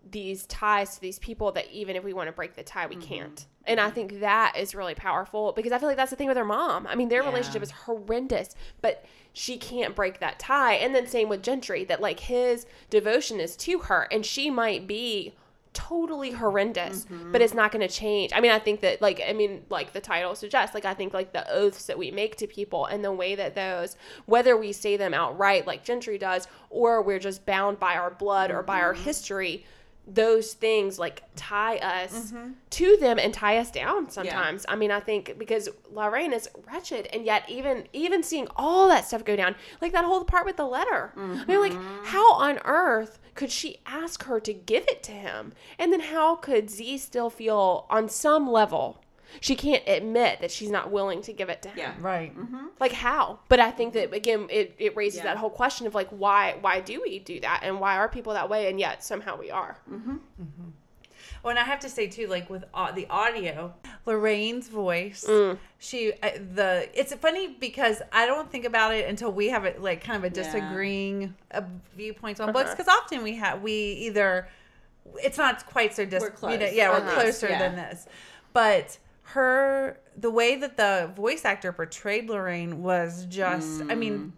[0.10, 2.96] these ties to these people that even if we want to break the tie, we
[2.96, 3.04] Mm-hmm.
[3.08, 3.46] can't.
[3.66, 6.38] And I think that is really powerful because I feel like that's the thing with
[6.38, 6.88] her mom.
[6.88, 7.28] I mean, their Yeah.
[7.30, 10.74] relationship is horrendous, but she can't break that tie.
[10.76, 14.88] And then same with Gentry, that like his devotion is to her, and she might
[14.88, 15.36] be
[15.74, 17.32] totally horrendous Mm-hmm.
[17.32, 19.94] but it's not going to change i mean i think that like i mean like
[19.94, 23.06] the title suggests like i think like the oaths that we make to people and
[23.06, 27.46] the way that those whether we say them outright like gentry does or we're just
[27.46, 29.04] bound by our blood or by our Mm-hmm.
[29.04, 29.66] history
[30.16, 32.52] those things like tie us Mm-hmm.
[32.72, 37.08] to them and tie us down sometimes i mean i think because lorraine is wretched
[37.14, 40.58] and yet even even seeing all that stuff go down like that whole part with
[40.58, 42.06] the letter i mean like Mm-hmm.
[42.06, 46.36] how on earth could she ask her to give it to him and then how
[46.36, 49.02] could z still feel on some level
[49.42, 51.94] she can't admit that she's not willing to give it to him Yeah.
[52.02, 52.34] right.
[52.80, 55.24] like how but i think that again it, it raises Yeah.
[55.26, 58.34] that whole question of like why why do we do that and why are people
[58.34, 59.78] that way and yet somehow we are
[61.42, 63.74] Well, and I have to say too, like with au- the audio,
[64.06, 65.58] Lorraine's voice, Mm.
[65.78, 69.82] she uh, the it's funny because I don't think about it until we have it
[69.82, 70.44] like kind of a Yeah.
[70.44, 71.62] disagreeing uh,
[71.96, 72.76] viewpoints on books Uh-huh.
[72.76, 73.72] because often we have we
[74.08, 74.50] either
[75.24, 76.74] it's not quite so dis We're you know, close.
[76.74, 77.14] yeah we're Uh-huh.
[77.22, 77.60] closer Yeah.
[77.60, 78.06] than this,
[78.52, 78.98] but
[79.34, 84.34] her the way that the voice actor portrayed Lorraine was just I mean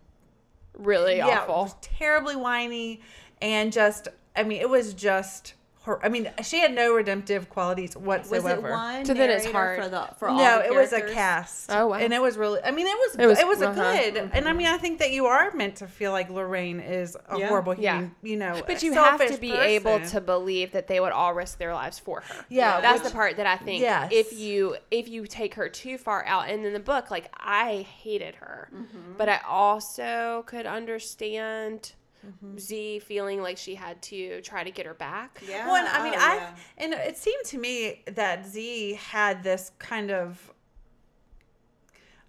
[0.77, 0.84] mm.
[0.84, 1.77] really yeah, awful.
[1.82, 3.01] terribly whiny,
[3.41, 6.04] and just I mean it was just her.
[6.06, 8.22] I mean she had no redemptive qualities whatsoever.
[8.30, 8.67] was whatsoever.
[8.67, 9.82] it one So then it's hard.
[9.84, 11.72] for the for all no, the it was a cast.
[11.72, 11.96] Oh, wow.
[11.96, 12.60] And it was really.
[12.63, 13.15] I mean, it was.
[13.15, 13.62] It It was- was.
[13.62, 13.94] a uh-huh.
[14.12, 14.30] good.
[14.34, 17.38] And I mean, I think that you are meant to feel like Lorraine is a
[17.39, 17.48] Yeah.
[17.48, 18.06] horrible Yeah.
[18.22, 21.34] You know, But you have to selfish be able to believe that they would all
[21.34, 22.46] risk their lives for her.
[22.50, 23.82] Yeah, that's which- the part that I think.
[23.82, 24.10] Yes.
[24.12, 27.88] If you if you take her too far out, and in the book, like I
[28.04, 29.13] hated her, Mm-hmm.
[29.17, 31.94] but I also could understand
[32.25, 32.57] Mm-hmm.
[32.57, 35.41] Z feeling like she had to try to get her back.
[35.47, 35.67] Yeah.
[35.67, 36.55] Well, and I mean, oh, I yeah.
[36.77, 40.53] and it seemed to me that Z had this kind of.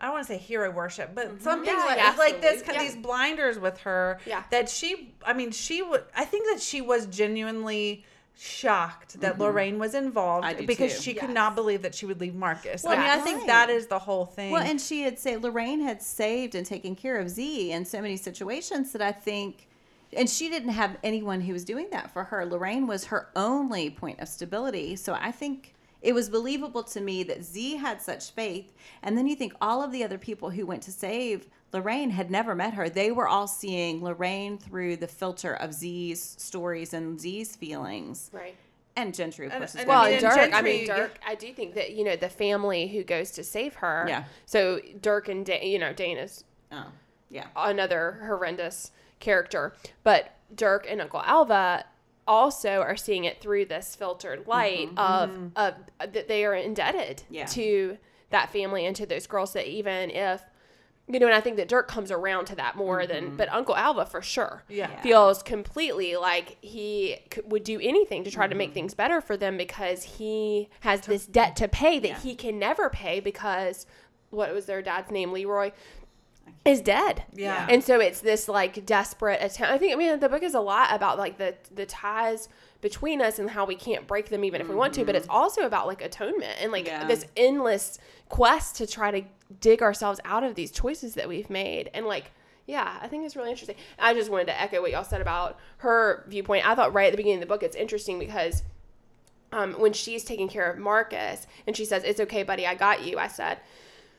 [0.01, 2.75] I don't want to say hero worship, but something Yeah, like, yeah, like this, absolutely.
[2.87, 2.91] Yeah.
[2.93, 4.19] these blinders with her.
[4.27, 4.43] Yeah.
[4.51, 6.03] That she, I mean, she would.
[6.17, 11.03] I think that she was genuinely shocked that Lorraine was involved because too.
[11.03, 12.83] she could not believe that she would leave Marcus.
[12.83, 13.47] Well, I mean, I think Right.
[13.47, 14.51] that is the whole thing.
[14.51, 18.01] Well, and she had said Lorraine had saved and taken care of Z in so
[18.01, 19.69] many situations that I think,
[20.15, 22.45] and she didn't have anyone who was doing that for her.
[22.47, 24.97] Lorraine was her only point of stability.
[24.97, 28.73] So I think it was believable to me that Z had such faith.
[29.03, 32.31] And then you think all of the other people who went to save Lorraine had
[32.31, 32.91] never met her.
[32.91, 38.29] They were all seeing Lorraine through the filter of Z's stories and Z's feelings.
[38.33, 38.57] Right.
[38.95, 40.55] And Gentry, of And- course, is and Well, I mean, and and Dirk.
[40.55, 41.19] I mean, Dirk.
[41.27, 44.05] I do think that you know the family who goes to save her.
[44.07, 44.25] Yeah.
[44.45, 46.89] So Dirk and da- you know Dane is Oh,
[47.31, 47.47] yeah.
[47.57, 48.91] another horrendous
[49.23, 49.73] character.
[50.05, 51.87] But Dirk and Uncle Alva
[52.27, 54.99] also are seeing it through this filtered light mm-hmm.
[54.99, 55.47] of, mm-hmm.
[55.57, 57.47] of uh, that they are indebted Yeah.
[57.47, 57.99] to
[58.31, 60.43] that family and to those girls that even if
[61.09, 63.37] you know, and I think that Dirk comes around to that more than, mm-hmm.
[63.37, 65.01] but Uncle Alva for sure Yeah.
[65.03, 69.37] Feels completely like he could, would do anything to try to make things better for
[69.37, 72.21] them because he has this debt to pay that Yeah.
[72.21, 73.87] he can never pay because
[74.31, 75.73] what was their dad's name, Leroy,
[76.65, 77.25] is dead.
[77.35, 77.67] Yeah.
[77.69, 79.73] And so it's this like desperate attempt.
[79.73, 82.49] I think I mean the book is a lot about like the the ties
[82.81, 85.29] between us and how we can't break them even if we want to, but it's
[85.29, 87.07] also about like atonement and like Yeah.
[87.07, 89.27] this endless quest to try to
[89.61, 92.31] dig ourselves out of these choices that we've made and like
[92.67, 93.77] Yeah, I think it's really interesting.
[93.99, 96.67] I just wanted to echo what y'all said about her viewpoint.
[96.69, 98.63] I thought right at the beginning of the book, it's interesting because
[99.53, 103.05] um, when she's taking care of Marcus and she says, It's okay, buddy, I got
[103.05, 103.19] you.
[103.19, 103.59] I said,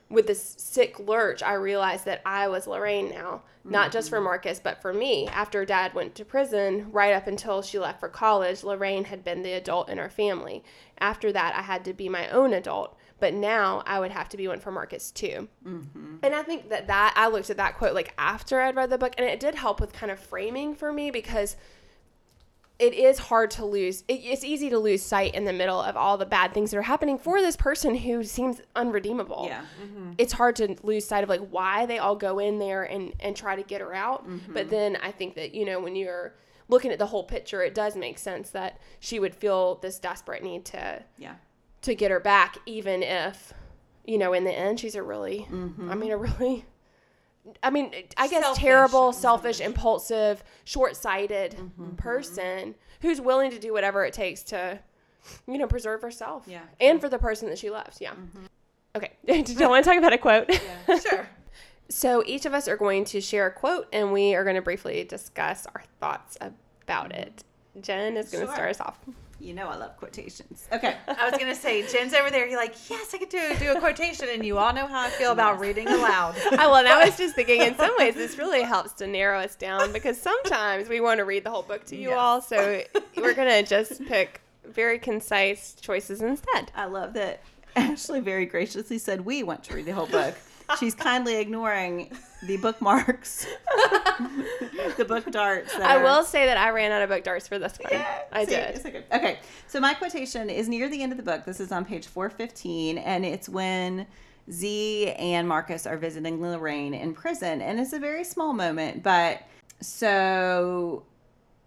[0.10, 4.26] with this sick lurch, I realized that I was Lorraine now, not just for mm-hmm.
[4.26, 5.28] Marcus, but for me.
[5.28, 9.42] After dad went to prison, right up until she left for college, Lorraine had been
[9.42, 10.64] the adult in our family.
[11.00, 12.98] After that, I had to be my own adult.
[13.20, 15.48] But now I would have to be one for Marcus too.
[15.66, 16.18] Mm-hmm.
[16.24, 18.98] And I think that that, I looked at that quote like after I'd read the
[18.98, 21.56] book, and it did help with kind of framing for me because
[22.86, 25.96] it is hard to lose it, it's easy to lose sight in the middle of
[25.96, 29.62] all the bad things that are happening for this person who seems unredeemable Yeah.
[30.18, 33.36] it's hard to lose sight of like why they all go in there and and
[33.36, 34.54] try to get her out Mm-hmm.
[34.54, 36.34] but then i think that you know when you're
[36.70, 40.44] looking at the whole picture it does make sense that she would feel this desperate
[40.44, 41.36] need to Yeah.
[41.84, 43.54] to get her back even if
[44.06, 45.92] you know in the end she's a really Mm-hmm.
[45.92, 46.66] i mean a really
[47.62, 48.62] I mean, I guess Selfish.
[48.64, 51.96] terrible, selfish, impulsive, short-sighted Mm-hmm.
[51.96, 54.80] person who's willing to do whatever it takes to,
[55.48, 56.44] you know, preserve herself.
[56.48, 56.62] Yeah.
[56.80, 58.00] And for the person that she loves.
[58.00, 58.14] Yeah.
[58.96, 59.12] Okay.
[59.26, 60.50] Did you want to talk about a quote?
[60.88, 61.00] Yeah.
[61.00, 61.28] Sure.
[61.90, 64.62] so each of us are going to share a quote, and we are going to
[64.62, 67.44] briefly discuss our thoughts about it.
[67.82, 68.56] Jen is going to Sure.
[68.56, 69.00] start us off.
[69.44, 70.68] You know I love quotations.
[70.72, 70.96] Okay.
[71.08, 72.48] I was gonna say Jen's over there.
[72.48, 75.10] You're like, yes, I could do do a quotation, and you all know how I
[75.10, 76.36] feel about reading aloud.
[76.54, 79.40] I well, and I was just thinking, in some ways, this really helps to narrow
[79.40, 82.18] us down because sometimes we want to read the whole book to you Yes.
[82.18, 82.42] all.
[82.42, 82.82] So
[83.18, 86.72] we're gonna just pick very concise choices instead.
[86.76, 87.42] I love that
[87.76, 90.36] Ashley very graciously said we want to read the whole book.
[90.80, 92.12] She's kindly ignoring
[92.44, 93.46] the bookmarks,
[94.98, 95.74] the book darts.
[95.76, 98.02] I are- will say that I ran out of book darts for this one.
[98.32, 98.86] I See, did.
[98.86, 99.04] okay.
[99.14, 101.46] Okay, so my quotation is near the end of the book.
[101.46, 104.06] This is on page 415, and it's when
[104.52, 107.62] Z and Marcus are visiting Lorraine in prison.
[107.62, 109.44] And it's a very small moment, but
[109.80, 111.04] so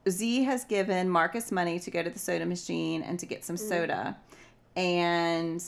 [0.08, 3.56] Z has given Marcus money to go to the soda machine and to get some
[3.56, 3.68] mm.
[3.68, 4.16] soda.
[4.76, 5.64] And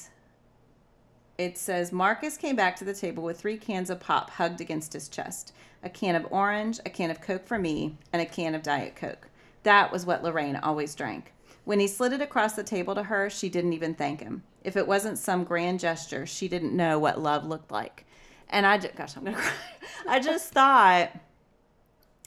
[1.39, 4.93] it says Marcus came back to the table with three cans of pop hugged against
[4.93, 8.57] his chest a can of orange, a can of Coke for me, and a can
[8.57, 9.29] of Diet Coke.
[9.63, 11.33] That was what Lorraine always drank.
[11.65, 14.43] When he slid it across the table to her, she didn't even thank him.
[14.65, 18.07] If it wasn't some grand gesture, she didn't know what love looked like.
[18.51, 19.53] And I just, gosh, I'm going to cry.
[20.09, 21.13] I just thought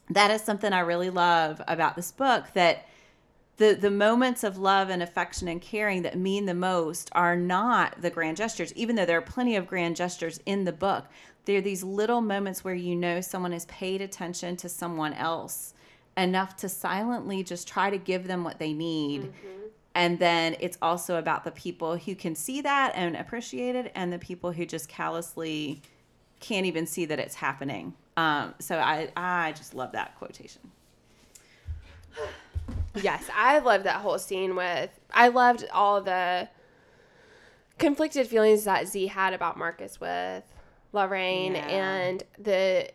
[0.10, 2.86] that is something I really love about this book that
[3.58, 8.02] the the moments of love and affection and caring that mean the most are not
[8.02, 11.06] the grand gestures even though there are plenty of grand gestures in the book.
[11.46, 15.74] They're these little moments where you know someone has paid attention to someone else
[16.16, 19.32] enough to silently just try to give them what they need.
[19.94, 24.14] And then it's also about the people who can see that and appreciate it and
[24.14, 25.82] the people who just callously
[26.40, 27.94] can't even see that it's happening.
[28.18, 30.62] Um, so I, I just love that quotation
[32.96, 34.90] Yes, I loved that whole scene with.
[35.14, 36.50] I loved all the
[37.78, 40.44] conflicted feelings that Z had about Marcus with
[40.94, 41.68] Lorraine Yeah.
[41.68, 42.90] and the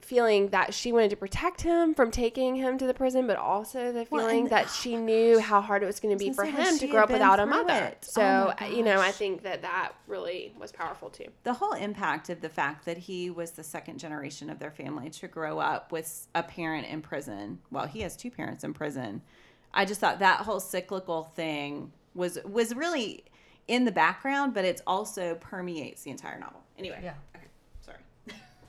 [0.00, 3.92] feeling that she wanted to protect him from taking him to the prison, but also
[3.92, 6.32] the Well, feeling and- that oh she knew how hard it was going to be
[6.32, 7.72] for gonna say, when him to grow up without a mother.
[7.74, 8.04] it.
[8.04, 11.26] So, Oh you know, I think that that really was powerful too.
[11.44, 15.10] the whole impact of the fact that he was the second generation of their family
[15.10, 19.22] to grow up with a parent in prison well he has two parents in prison
[19.74, 23.24] i just thought that whole cyclical thing was was really
[23.68, 27.14] in the background but it's also permeates the entire novel anyway Yeah.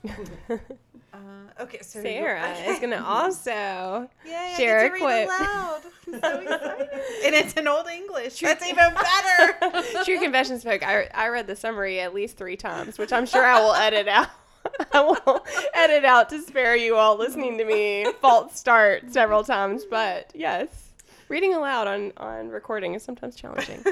[0.04, 0.60] Okay
[1.14, 1.18] Uh,
[1.64, 2.66] okay, so Sarah okay.
[2.70, 5.02] is going to also Yay, share a quote.
[5.02, 5.80] read aloud.
[6.06, 6.88] I'm so excited.
[7.26, 8.40] and it's in Old English.
[8.40, 10.04] That's even better.
[10.04, 10.82] True Confessions book.
[10.82, 14.08] I, I read the summary at least three times, which I'm sure I will edit
[14.08, 14.28] out.
[14.92, 19.84] I will edit out to spare you all listening to me false start several times.
[19.84, 20.68] But yes,
[21.28, 23.84] reading aloud on, on recording is sometimes challenging.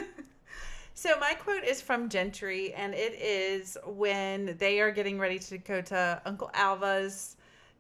[1.00, 5.56] So my quote is from Gentry, and it is when they are getting ready to
[5.56, 7.36] go to Uncle Alva's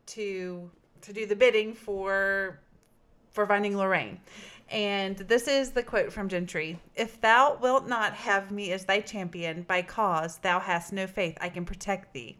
[0.06, 0.70] to
[1.02, 2.58] to do the bidding for
[3.30, 4.18] for finding Lorraine.
[4.70, 9.00] And this is the quote from Gentry If thou wilt not have me as thy
[9.00, 12.38] champion, by cause thou hast no faith I can protect thee,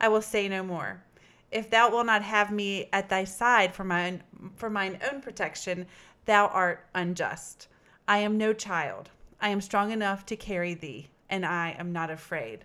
[0.00, 1.04] I will say no more.
[1.52, 4.24] If thou wilt not have me at thy side for mine
[4.56, 5.86] for mine own protection,
[6.24, 7.68] thou art unjust.
[8.08, 9.10] I am no child.
[9.40, 12.64] I am strong enough to carry thee, and I am not afraid.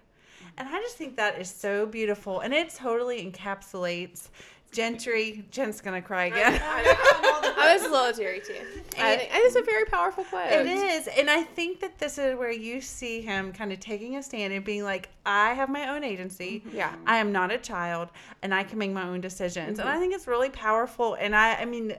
[0.58, 4.30] And I just think that is so beautiful, and it totally encapsulates
[4.72, 6.60] Gentry, Jen's gonna cry again.
[6.64, 8.56] I was a little teary too.
[8.98, 10.50] I and it's a very powerful quote.
[10.50, 11.08] It is.
[11.08, 14.54] And I think that this is where you see him kind of taking a stand
[14.54, 16.64] and being like, I have my own agency.
[16.72, 16.96] Yeah.
[17.06, 18.10] I am not a child
[18.42, 19.78] and I can make my own decisions.
[19.78, 19.88] Mm-hmm.
[19.88, 21.16] And I think it's really powerful.
[21.16, 21.98] And I, I mean,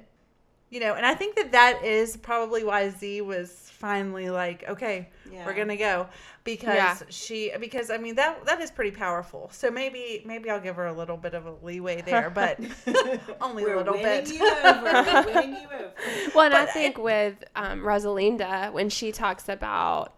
[0.72, 5.10] you know, and I think that that is probably why Z was finally like, okay,
[5.30, 5.44] Yeah.
[5.44, 6.08] we're gonna go
[6.44, 6.96] because Yeah.
[7.10, 9.50] she because I mean that that is pretty powerful.
[9.52, 12.58] So maybe maybe I'll give her a little bit of a leeway there, but
[13.40, 14.32] only a We're little winning bit.
[14.34, 14.82] you over.
[14.82, 15.92] We're winning you over.
[16.34, 20.14] Well, and I But think with um, Rosalinda, when she talks about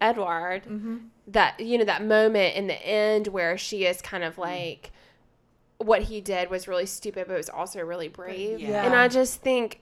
[0.00, 0.96] Edward, Mm-hmm.
[1.28, 4.92] that you know that moment in the end where she is kind of like,
[5.80, 8.60] what he did was really stupid, but it was also really brave.
[8.60, 8.84] Yeah.
[8.84, 9.80] And I just think.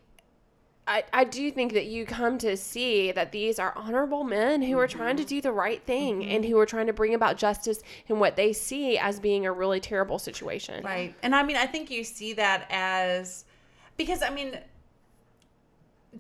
[0.91, 4.79] I, I do think that you come to see that these are honorable men who
[4.79, 5.29] are trying to Mm-hmm.
[5.29, 8.55] do the right thing and who are trying to bring about justice in what they
[8.55, 10.83] see as being a really terrible situation.
[10.83, 11.15] Right.
[11.23, 13.45] And I mean, I think you see that as
[13.99, 14.59] because I mean,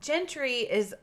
[0.00, 0.94] Gentry is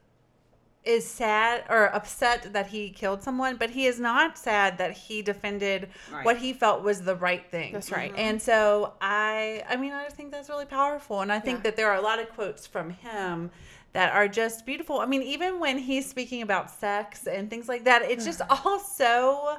[0.85, 5.21] is sad or upset that he killed someone, but he is not sad that he
[5.21, 6.23] defended Right.
[6.25, 7.73] what he felt was the right thing.
[7.73, 8.11] That's right.
[8.11, 8.19] Mm-hmm.
[8.19, 11.63] And so I I mean, I just think that's really powerful and I think Yeah.
[11.63, 13.51] that there are a lot of quotes from him
[13.93, 14.99] that are just beautiful.
[14.99, 18.79] I mean, even when he's speaking about sex and things like that, it's just all
[18.79, 19.57] so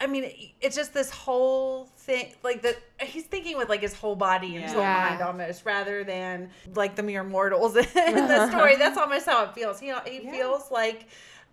[0.00, 0.30] I mean,
[0.60, 4.64] it's just this whole thing, like that he's thinking with like his whole body and
[4.64, 8.76] his whole mind almost, rather than like the mere mortals in the story.
[8.76, 9.78] That's almost how it feels.
[9.80, 10.32] He he Yeah.
[10.32, 11.06] feels like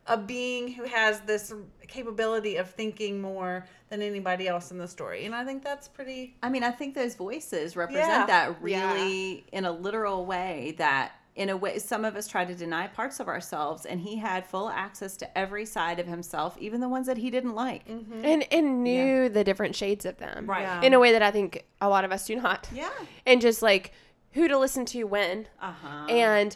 [0.08, 1.54] a being who has this
[1.88, 6.36] capability of thinking more than anybody else in the story, and I think that's pretty.
[6.42, 8.26] I mean, I think those voices represent Yeah.
[8.26, 12.54] that really in a literal way that in a way some of us try to
[12.54, 16.82] deny parts of ourselves and he had full access to every side of himself, even
[16.82, 17.88] the ones that he didn't like.
[17.88, 20.46] And and knew the different shades of them.
[20.46, 20.64] Right.
[20.64, 20.82] Yeah.
[20.82, 22.68] In a way that I think a lot of us do not.
[22.74, 22.90] Yeah.
[23.26, 23.94] And just like
[24.32, 26.06] who to listen to when Uh-huh.
[26.10, 26.56] and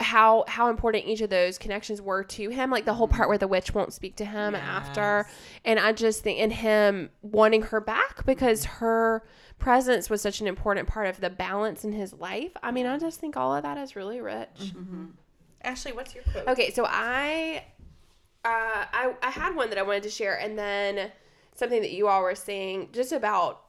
[0.00, 3.38] how how important each of those connections were to him like the whole part where
[3.38, 5.26] the witch won't speak to him after
[5.64, 9.22] and i just think in him wanting her back because her
[9.62, 12.98] presence was such an important part of the balance in his life i mean i
[12.98, 14.72] just think all of that is really rich
[15.64, 16.48] Ashley, what's your quote?
[16.48, 17.64] Okay, so I,
[18.44, 21.12] uh, I, I had one that I wanted to share, and then
[21.54, 23.62] something that you all were saying just about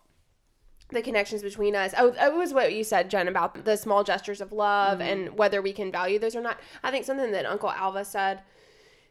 [0.89, 1.93] the connections between us.
[1.97, 5.61] Oh, it was what you said, Jen, about the small gestures of love and whether
[5.61, 6.59] we can value those or not.
[6.83, 8.41] I think something that Uncle Alva said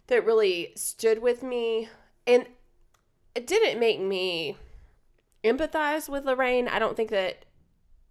[0.09, 1.89] that really stood with me,
[2.27, 2.47] and
[3.35, 4.57] it didn't make me
[5.45, 6.69] empathize with Lorraine.
[6.69, 7.45] I don't think that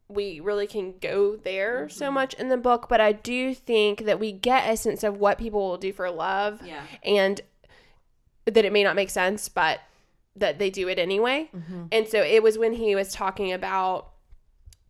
[0.08, 2.16] we really can go there so mm-hmm.
[2.16, 5.38] much in the book, but I do think that we get a sense of what
[5.38, 6.84] people will do for love Yeah.
[7.04, 7.40] and
[8.46, 9.80] that it may not make sense, but
[10.36, 11.50] that they do it anyway.
[11.56, 11.86] Mm-hmm.
[11.92, 14.11] And so it was when he was talking about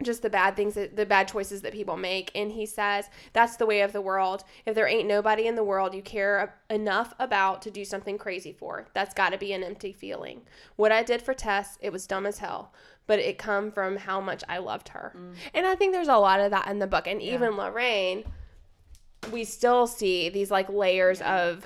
[0.03, 2.31] just the bad things that the bad choices that people make.
[2.35, 4.43] And he says that's the way of the world.
[4.65, 8.53] If there ain't nobody in the world you care enough about to do something crazy
[8.53, 10.41] for that's got to be an empty feeling.
[10.75, 12.73] What i did for tess it was dumb as hell
[13.07, 15.13] but it come from how much i loved her.
[15.17, 15.33] Mm.
[15.53, 17.07] And i think there's a lot of that in the book.
[17.07, 18.23] And even lorraine
[19.31, 21.65] we still see these like layers of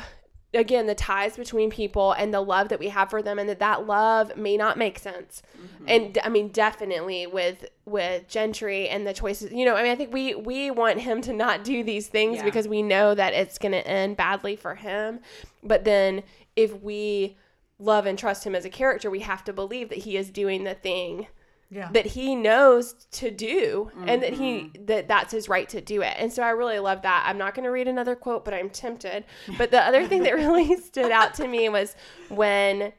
[0.56, 3.60] again the ties between people and the love that we have for them and that
[3.60, 5.42] that love may not make sense.
[5.58, 5.86] Mm-hmm.
[5.88, 9.96] And i mean definitely with with gentry and the choices you know i mean i
[9.96, 12.44] think we we want him to not do these things Yeah.
[12.44, 15.20] because we know that it's going to end badly for him.
[15.64, 16.24] But then
[16.56, 17.38] if we
[17.80, 20.64] love and trust him as a character we have to believe that he is doing
[20.64, 21.28] the thing
[21.76, 21.90] Yeah.
[21.92, 24.86] that he knows to do and that he mm-hmm.
[24.86, 26.14] that that's his right to do it.
[26.18, 27.26] And so i really love that.
[27.28, 29.26] I'm not going to read another quote but i'm tempted.
[29.58, 31.96] But the other thing that really stood out to me was
[32.30, 32.94] when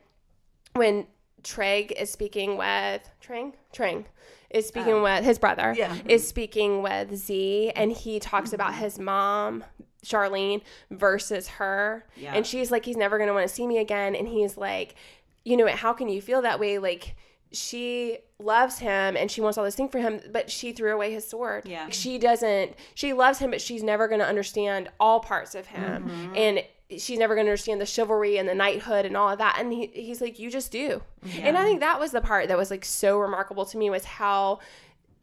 [0.75, 1.07] when
[1.43, 3.55] Treg is speaking with Trang?
[3.73, 4.05] Trang
[4.51, 5.03] is speaking oh.
[5.03, 5.97] with his brother Yeah.
[6.07, 8.83] is speaking with Z and he talks about mm-hmm.
[8.83, 9.65] his mom
[10.05, 10.61] Charlene
[10.91, 12.05] versus her.
[12.15, 12.35] Yeah.
[12.35, 14.15] and she's like he's never going to want to see me again.
[14.15, 14.97] And he's like
[15.45, 16.79] you know how can you feel that way?
[16.79, 17.17] Like
[17.57, 21.13] she loves him and she wants all this thing for him but she threw away
[21.13, 21.67] his sword.
[21.67, 21.89] Yeah.
[21.91, 26.05] she doesn't she loves him but she's never going to understand all parts of him.
[26.05, 26.37] Mm-hmm.
[26.37, 26.65] And
[26.99, 29.57] she's never going to understand the chivalry and the knighthood and all of that.
[29.59, 31.03] And he, he's like you just do.
[31.41, 34.05] And i think that was the part that was like so remarkable to me was
[34.05, 34.61] how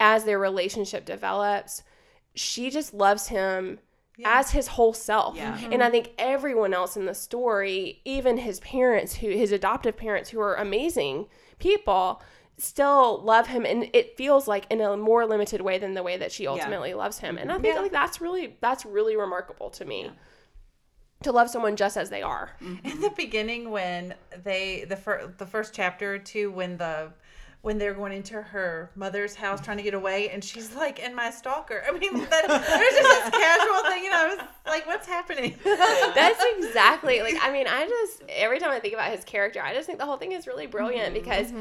[0.00, 1.82] as their relationship develops
[2.34, 3.78] she just loves him
[4.24, 5.36] as his whole self.
[5.36, 5.58] Yeah.
[5.70, 5.92] and i mm-hmm.
[5.92, 10.54] think everyone else in the story even his parents who his adoptive parents who are
[10.56, 11.26] amazing
[11.58, 12.22] people
[12.56, 16.16] still love him and it feels like in a more limited way than the way
[16.16, 17.36] that she ultimately loves him.
[17.36, 17.80] And i think Yeah.
[17.80, 20.10] like that's really that's really remarkable to me
[21.22, 22.50] to love someone just as they are.
[22.62, 22.86] Mm-hmm.
[22.86, 27.12] In the beginning when they the first the first chapter or two when the
[27.62, 31.16] when they're going into her mother's house trying to get away, and she's like, "And
[31.16, 35.06] my stalker." I mean, that, there's just this casual thing, and I was like, "What's
[35.28, 39.60] happening?" That's exactly like I mean I just every time I think about his character
[39.62, 41.24] I just think the whole thing is really brilliant Mm-hmm.
[41.24, 41.52] because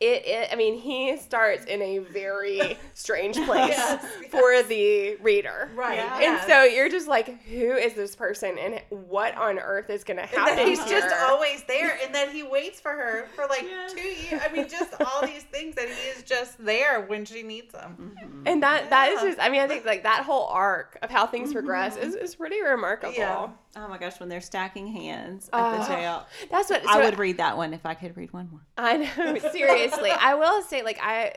[0.00, 5.70] it, it I mean he starts in a very strange place Yes, for the reader.
[5.74, 5.96] right.
[5.96, 6.20] Yeah.
[6.20, 10.18] And so you're just like, who is this person and what on earth is going
[10.18, 10.66] to And happen?
[10.66, 11.00] he's here?
[11.00, 13.92] just always there, and then he waits for her for like Yes.
[13.92, 14.42] two years.
[14.46, 18.14] I mean, just all these things that he is just there when she needs him.
[18.20, 18.42] Mm-hmm.
[18.46, 21.26] and that that is just I mean I think like that whole arc of how
[21.26, 21.58] things mm-hmm.
[21.58, 23.14] progress is, is pretty remarkable.
[23.14, 23.48] Yeah.
[23.76, 26.26] Oh my gosh, when they're stacking hands at the Oh, jail.
[26.50, 28.60] That's what I so- would read that one if I could read one more.
[28.78, 30.10] I know, seriously.
[30.10, 31.34] I will say, like, I,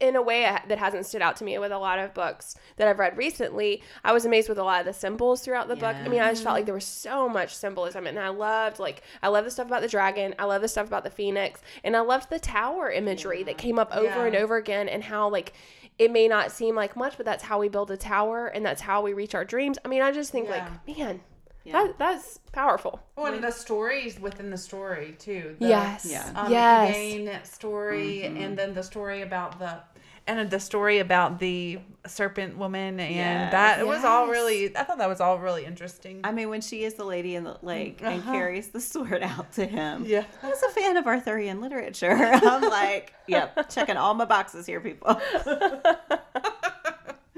[0.00, 2.54] in a way uh, that hasn't stood out to me with a lot of books
[2.76, 5.76] that I've read recently, I was amazed with a lot of the symbols throughout the
[5.76, 5.96] book.
[5.96, 9.02] I mean, I just felt like there was so much symbolism, and I loved, like,
[9.22, 11.94] I love the stuff about the dragon, I love the stuff about the phoenix, and
[11.96, 14.24] I loved the tower imagery that came up over Yeah.
[14.26, 15.52] and over again, and how, like,
[15.98, 18.80] it may not seem like much, but that's how we build a tower, and that's
[18.82, 19.78] how we reach our dreams.
[19.84, 20.62] I mean, I just think, like,
[20.96, 21.20] man,
[21.66, 21.72] Yeah.
[21.72, 23.00] that, that's powerful.
[23.16, 25.56] Well, and the stories within the story too.
[25.58, 26.06] The, yes.
[26.08, 26.30] yeah.
[26.34, 26.94] um, yes.
[26.96, 29.80] Egwene story, and then the story about the,
[30.28, 33.52] and the story about the serpent woman, and Yes.
[33.52, 34.76] that it was all really.
[34.76, 36.20] I thought that was all really interesting.
[36.24, 38.32] I mean, when she is the lady in the lake and Uh-huh.
[38.32, 40.04] carries the sword out to him.
[40.06, 40.24] yeah.
[40.42, 42.12] I was a fan of Arthurian literature.
[42.16, 45.20] I'm like, yep, checking all my boxes here, people.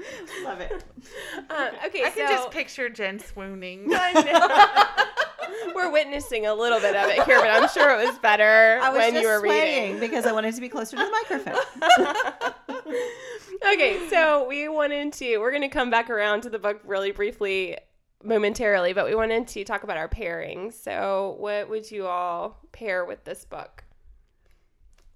[0.43, 0.71] Love it.
[1.49, 3.89] Um, okay, I can just picture Jen swooning.
[5.75, 8.97] we're witnessing a little bit of it here, but I'm sure it was better was
[8.97, 9.99] when you were reading.
[9.99, 11.55] because I wanted to be closer to the microphone.
[13.73, 17.11] Okay, so we wanted to, we're going to come back around to the book really
[17.11, 17.77] briefly
[18.23, 20.73] momentarily, but we wanted to talk about our pairings.
[20.73, 23.83] So, what would you all pair with this book?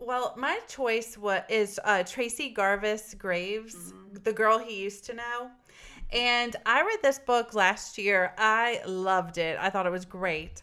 [0.06, 4.16] Well, my choice wa is uh, Tracey Garvis Graves, mm-hmm.
[4.26, 5.50] the girl he used to know.
[6.12, 8.34] And I read this book last year.
[8.38, 9.58] I loved it.
[9.62, 10.62] I thought it was great.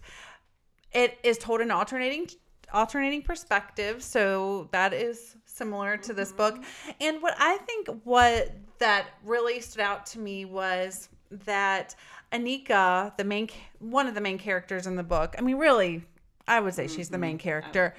[0.92, 2.28] It is told in alternating
[2.74, 6.56] alternating perspectives, so that is similar to this book.
[6.56, 6.90] Mm-hmm.
[7.00, 11.08] And what I think what that really stood out to me was
[11.46, 11.94] that
[12.30, 15.34] Anika, the main one of the main characters in the book.
[15.38, 16.04] I mean, really,
[16.46, 17.22] I would say she's the mm-hmm.
[17.22, 17.94] main character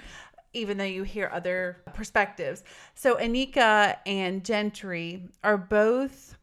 [0.53, 2.63] even though you hear other perspectives.
[2.95, 6.37] So Anika and Gentry are both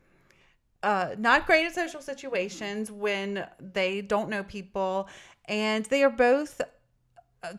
[0.82, 5.08] uh, not great at social situations when they don't know people,
[5.46, 6.60] and they are both.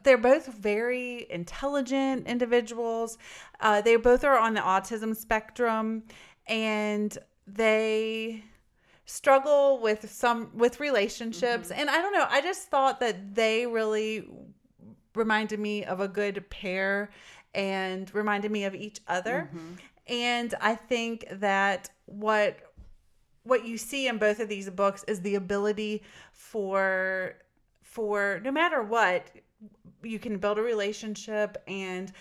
[0.04, 3.18] They're both very intelligent individuals.
[3.62, 6.04] Uh, they both are on the autism spectrum,
[6.48, 8.44] and they
[9.06, 11.72] struggle with some with relationships.
[11.72, 12.28] And I don't know.
[12.30, 14.28] I just thought that they really
[15.16, 17.10] reminded me of a good pair
[17.54, 19.50] and reminded me of each other.
[19.54, 19.74] Mm-hmm.
[20.08, 22.60] And I think that what
[23.44, 27.36] what you see in both of these books is the ability for
[27.82, 29.30] for no matter what
[30.04, 32.12] you can build a relationship and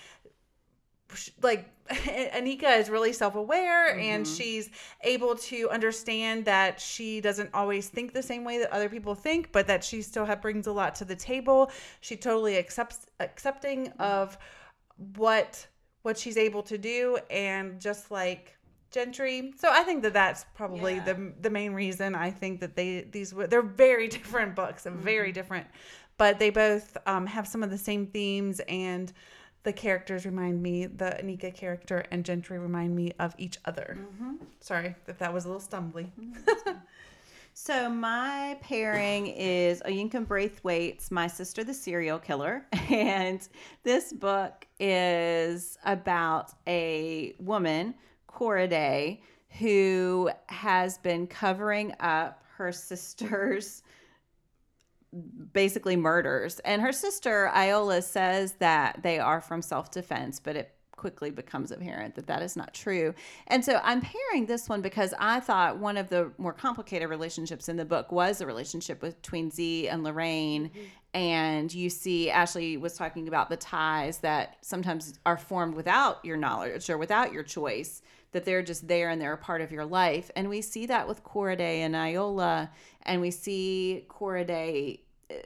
[1.43, 4.35] like Anika is really self-aware and mm-hmm.
[4.35, 4.71] she's
[5.03, 9.51] able to understand that she doesn't always think the same way that other people think
[9.53, 13.87] but that she still have, brings a lot to the table she totally accepts accepting
[13.87, 14.03] mm-hmm.
[14.03, 14.37] of
[15.17, 15.67] what
[16.03, 18.59] what she's able to do and just like
[18.91, 19.53] Gentry.
[19.59, 21.05] So I think that that's probably Yeah.
[21.05, 24.97] the the main reason I think that they these were they're very different books and
[24.97, 25.35] very mm-hmm.
[25.35, 25.67] different,
[26.17, 29.13] but they both um, have some of the same themes and
[29.69, 33.99] the characters remind me the Anika character and Gentry remind me of each other.
[34.01, 34.37] Mm-hmm.
[34.61, 36.09] Sorry if that was a little stumbly.
[37.61, 42.65] So my pairing is Oyinkan Braithwaite's My Sister the Serial Killer.
[42.89, 43.47] And
[43.83, 47.97] this book is about a woman,
[48.29, 49.19] Korede,
[49.59, 53.83] who has been covering up her sister's
[55.53, 56.61] basically murders.
[56.61, 61.71] And her sister, Ayoola, says that they are from self defense, but it quickly becomes
[61.71, 63.15] apparent that that is not true.
[63.47, 67.69] And so I'm pairing this one because I thought one of the more complicated relationships
[67.69, 70.69] in the book was the relationship between Z and Lorraine.
[70.69, 70.81] Mm-hmm.
[71.15, 76.37] And you see, Ashley was talking about the ties that sometimes are formed without your
[76.37, 78.03] knowledge or without your choice,
[78.33, 80.31] that they're just there and they're a part of your life.
[80.37, 82.71] And we see that with Korede and Ayoola,
[83.03, 85.01] and we see Korede
[85.31, 85.43] eh,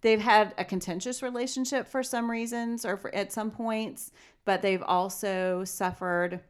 [0.00, 4.12] they've had a contentious relationship for some reasons or for, at some points,
[4.44, 6.40] but they've also suffered.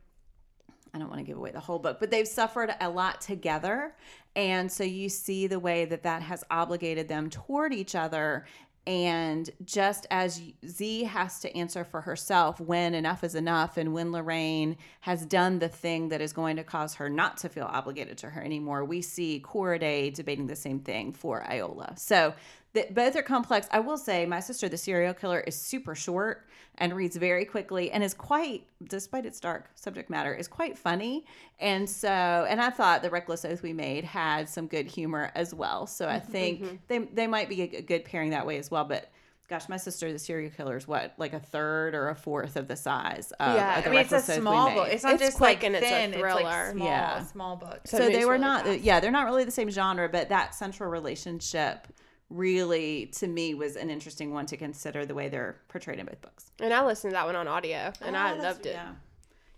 [0.95, 3.95] I don't want to give away the whole book, but they've suffered a lot together.
[4.35, 8.47] And so you see the way that that has obligated them toward each other
[8.87, 14.12] and just as Z has to answer for herself when enough is enough and when
[14.12, 18.16] Lorraine has done the thing that is going to cause her not to feel obligated
[18.18, 21.99] to her anymore, we see Korede debating the same thing for Ayoola.
[21.99, 22.34] So
[22.74, 23.66] that both are complex.
[23.72, 26.47] I will say my sister, the serial killer, is super short
[26.79, 31.24] and reads very quickly and is quite, despite its dark subject matter, is quite funny.
[31.59, 35.55] And so, and I thought the Reckless Oath we made had some good humor as
[35.55, 35.87] well.
[35.87, 36.77] So I mm-hmm, think mm-hmm.
[36.89, 38.85] they, they might be a good pairing that way as well.
[38.85, 39.11] But
[39.49, 42.68] gosh, my sister, the serial killer, is what, like a third or a fourth of
[42.68, 44.89] the size of, Yeah, of the I mean, it's a Reckless Oath we small book.
[44.91, 46.12] It's not It's just quick like and it's a thin.
[46.14, 46.70] It's, like thriller.
[46.72, 47.24] small, Yeah.
[47.24, 47.81] small book.
[47.87, 48.81] So so they were really not fast.
[48.81, 51.89] yeah they're not really the same genre but that central relationship
[52.29, 56.20] really to me was an interesting one to consider the way they're portrayed in both
[56.20, 56.51] books.
[56.61, 58.72] And I listened to that one on audio, and Oh, I loved it.
[58.74, 58.93] yeah.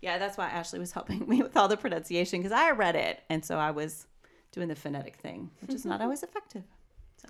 [0.01, 3.21] Yeah that's why ashley was helping me with all the pronunciation because i read it
[3.29, 4.05] and so i was
[4.53, 6.63] doing the phonetic thing which is not always effective.
[7.17, 7.27] So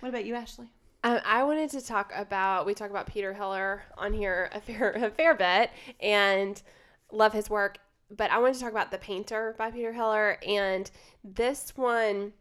[0.00, 0.68] what about you ashley?
[1.04, 4.90] Um, I wanted to talk about we talk about Peter Heller on here a fair
[4.96, 5.70] a fair bit
[6.00, 6.60] and
[7.12, 7.78] love his work,
[8.10, 10.90] but I wanted to talk about The Painter by Peter Heller and
[11.22, 12.32] this one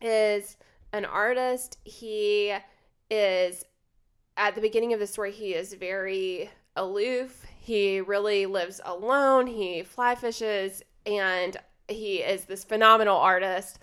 [0.00, 0.56] is
[0.92, 1.78] an artist.
[1.84, 2.54] He
[3.10, 3.64] is
[4.36, 7.44] at the beginning of the story he is very aloof.
[7.58, 9.46] He really lives alone.
[9.46, 11.56] He fly fishes and
[11.88, 13.78] he is this phenomenal artist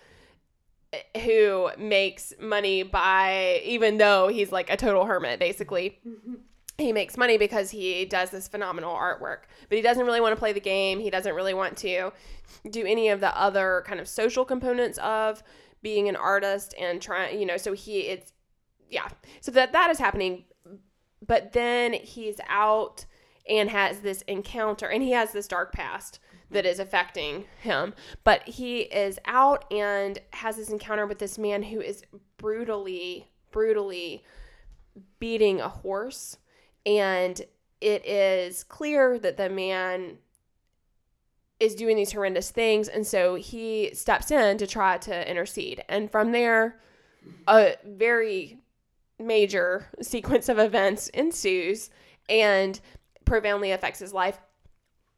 [0.93, 6.35] eh, who makes money by even though he's like a total hermit basically mm-hmm.
[6.77, 10.39] he makes money because he does this phenomenal artwork but he doesn't really want to
[10.39, 12.11] play the game he doesn't really want to
[12.69, 15.43] do any of the other kind of social components of
[15.81, 18.33] being an artist and trying you know so he it's
[18.89, 19.07] yeah.
[19.41, 20.45] So that that is happening.
[21.25, 23.05] But then he's out
[23.47, 26.19] and has this encounter and he has this dark past
[26.51, 27.93] that is affecting him.
[28.23, 32.03] But he is out and has this encounter with this man who is
[32.37, 34.23] brutally brutally
[35.19, 36.37] beating a horse.
[36.85, 37.39] And
[37.81, 40.17] it is clear that the man
[41.59, 46.11] is doing these horrendous things and so he steps in to try to intercede and
[46.11, 46.79] from there
[47.47, 48.59] a very
[49.19, 51.89] major sequence of events ensues
[52.29, 52.79] and
[53.25, 54.39] profoundly affects his life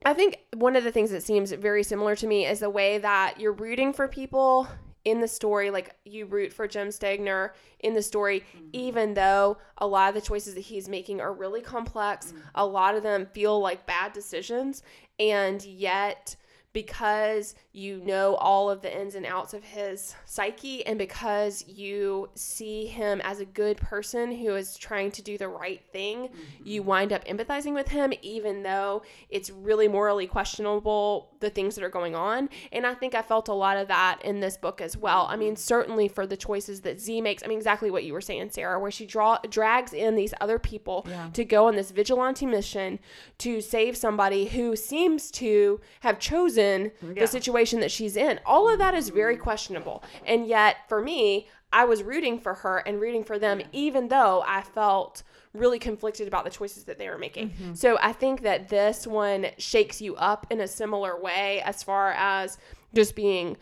[0.04, 2.98] I think one of the things that seems very similar to me is the way
[2.98, 4.68] that you're rooting for people
[5.06, 5.70] in the story.
[5.70, 8.68] Like you root for Jim Stegner in the story, mm-hmm.
[8.74, 12.28] even though a lot of the choices that he's making are really complex.
[12.28, 12.40] Mm-hmm.
[12.56, 14.82] A lot of them feel like bad decisions.
[15.22, 16.36] And yet,
[16.74, 22.30] because you know all of the ins and outs of his psyche, and because you
[22.36, 26.30] see him as a good person who is trying to do the right thing,
[26.64, 26.90] you mm-hmm.
[26.90, 31.90] wind up empathizing with him, even though it's really morally questionable the things that are
[31.90, 32.50] going on.
[32.72, 35.28] And I think I felt a lot of that in this book as well.
[35.30, 37.44] I mean, certainly for the choices that Z makes.
[37.44, 40.60] I mean, exactly what you were saying, Sarah, where she draw drags in these other
[40.60, 43.00] people to go on this vigilante mission
[43.40, 46.61] to save somebody who seems to have chosen
[47.02, 48.40] the situation that she's in.
[48.46, 50.04] All of that is very questionable.
[50.26, 54.44] And yet, for me, I was rooting for her and rooting for them, even though
[54.46, 57.50] I felt really conflicted about the choices that they were making.
[57.50, 57.74] Mm-hmm.
[57.74, 62.12] So I think that this one shakes you up in a similar way as far
[62.12, 62.58] as
[62.94, 63.58] just being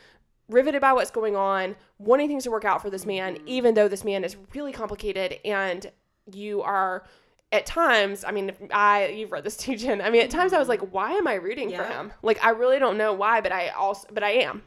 [0.49, 3.47] riveted by what's going on, wanting things to work out for this man, mm-hmm.
[3.47, 5.91] even though this man is really complicated and
[6.31, 7.03] you are
[7.51, 10.01] at times, I mean, if I you've read this too, Jen.
[10.01, 10.91] I mean, at times I was like, mm-hmm.
[10.91, 12.11] why am I rooting for him?
[12.21, 14.61] Like, I really don't know why, but I also, but I am.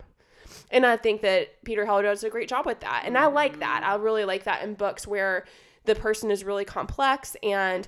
[0.71, 3.03] And I think that Peter Heller does a great job with that.
[3.05, 3.83] And I like that.
[3.83, 3.93] Mm-hmm.
[3.93, 5.45] I really like that in books where
[5.85, 7.87] the person is really complex and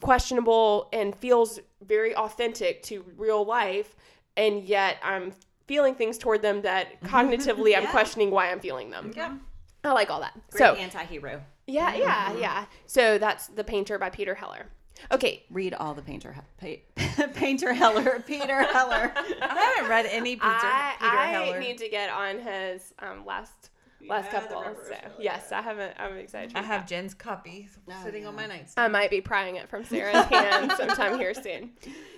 [0.00, 3.94] questionable and feels very authentic to real life.
[4.36, 5.32] And yet I'm
[5.66, 9.12] feeling things toward them that cognitively I'm questioning why I'm feeling them.
[9.14, 9.36] Yeah.
[9.84, 10.32] I like all that.
[10.50, 12.64] great so, anti-hero yeah, yeah, yeah.
[12.86, 14.66] So that's The Painter by Peter Heller.
[15.10, 19.12] Okay, read all the painter pa- painter heller peter heller
[19.42, 21.58] I haven't read any Peter, I, Peter I Heller.
[21.60, 23.70] need to get on his um, last
[24.08, 24.76] last Yeah, the couple.
[24.86, 25.94] So Heller, yes, I haven't.
[25.98, 26.52] I'm excited.
[26.56, 26.88] I have that.
[26.88, 27.68] Jen's copy
[28.04, 28.72] sitting on my nightstand.
[28.84, 31.72] I might be prying it from Sarah's hand sometime here soon.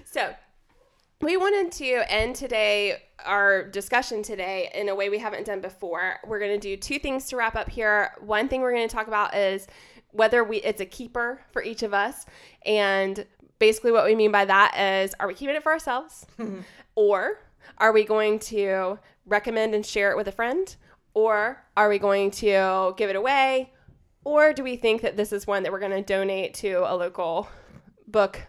[0.04, 0.34] So
[1.20, 6.16] we wanted to end today our discussion today in a way we haven't done before.
[6.26, 8.12] We're going to do two things to wrap up here.
[8.20, 9.66] One thing we're going to talk about is
[10.10, 12.24] whether we it's a keeper for each of us
[12.64, 13.26] and
[13.58, 16.26] basically what we mean by that is are we keeping it for ourselves
[16.94, 17.38] or
[17.78, 20.76] are we going to recommend and share it with a friend
[21.12, 23.72] or are we going to give it away
[24.24, 26.96] or do we think that this is one that we're going to donate to a
[26.96, 27.48] local
[28.06, 28.40] book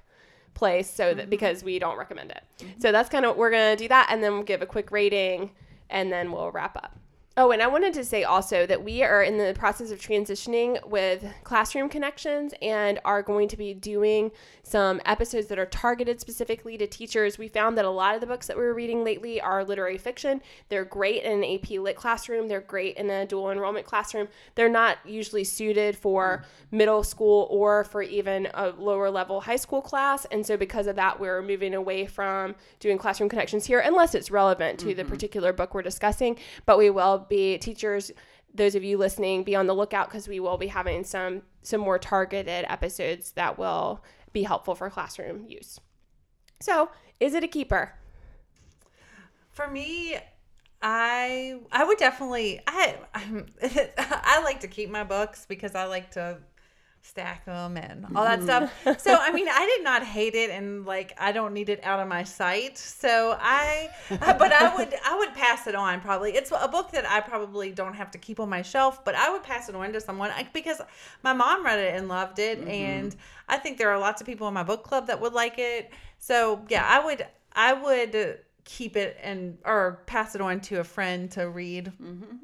[0.57, 1.29] place so that mm-hmm.
[1.29, 2.43] because we don't recommend it.
[2.79, 4.91] So that's kind of we're going to do that and then we'll give a quick
[4.91, 5.51] rating
[5.89, 6.97] and then we'll wrap up
[7.39, 10.83] Oh, and I wanted to say also that we are in the process of transitioning
[10.89, 14.31] with Classroom Connections and are going to be doing
[14.63, 17.37] some episodes that are targeted specifically to teachers.
[17.37, 19.99] We found that a lot of the books that we were reading lately are literary
[19.99, 20.41] fiction.
[20.69, 24.29] They're great in an AP Lit classroom, they're great in a dual enrollment classroom.
[24.55, 29.83] They're not usually suited for middle school or for even a lower level high school
[29.83, 30.25] class.
[30.31, 34.31] And so, because of that, we're moving away from doing Classroom Connections here, unless it's
[34.31, 35.11] relevant to the mm-hmm.
[35.11, 36.35] particular book we're discussing.
[36.65, 38.11] But we will be teachers
[38.53, 41.81] those of you listening be on the lookout because we will be having some some
[41.81, 44.03] more targeted episodes that will
[44.33, 45.79] be helpful for classroom use.
[46.59, 47.93] So is it a keeper?
[49.51, 50.17] For me,
[50.81, 52.95] I I would definitely I
[53.99, 56.39] I like to keep my books because I like to
[57.01, 58.67] stack them and all that mm-hmm.
[58.87, 59.01] stuff.
[59.01, 61.99] So I mean, I did not hate it and like I don't need it out
[61.99, 62.77] of my sight.
[62.77, 66.31] So I uh, but I would I would pass it on probably.
[66.31, 69.31] It's a book that I probably don't have to keep on my shelf, but I
[69.31, 70.81] would pass it on to someone because
[71.23, 72.69] my mom read it and loved it mm-hmm.
[72.69, 73.15] and
[73.49, 75.91] I think there are lots of people in my book club that would like it.
[76.19, 78.39] So, yeah, I would I would
[78.69, 81.91] keep it and or pass it on to a friend to read.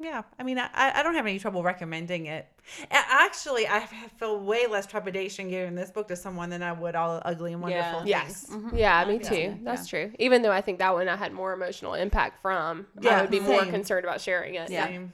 [0.00, 2.46] Yeah, I mean, I, I don't have any trouble recommending it.
[2.90, 3.80] Actually, I
[4.16, 7.60] feel way less trepidation giving this book to someone than I would all ugly and
[7.68, 7.92] Yeah.
[7.92, 8.08] wonderful.
[8.08, 8.72] yes Things.
[8.72, 9.28] yeah me Yeah.
[9.28, 12.86] too that's true even though i think that one i had more emotional impact from
[13.00, 14.86] yeah, i Yeah, would be more concerned about sharing it Yeah.
[14.86, 15.12] Same.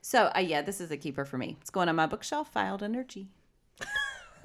[0.00, 1.56] So, uh, yeah, this is a keeper for me.
[1.60, 3.28] It's going on my bookshelf, filed under G.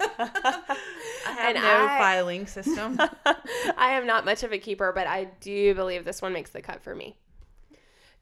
[0.00, 0.76] I
[1.24, 2.98] have And no I- filing system.
[3.76, 6.60] i am not much of a keeper but i do believe this one makes the
[6.62, 7.16] cut for me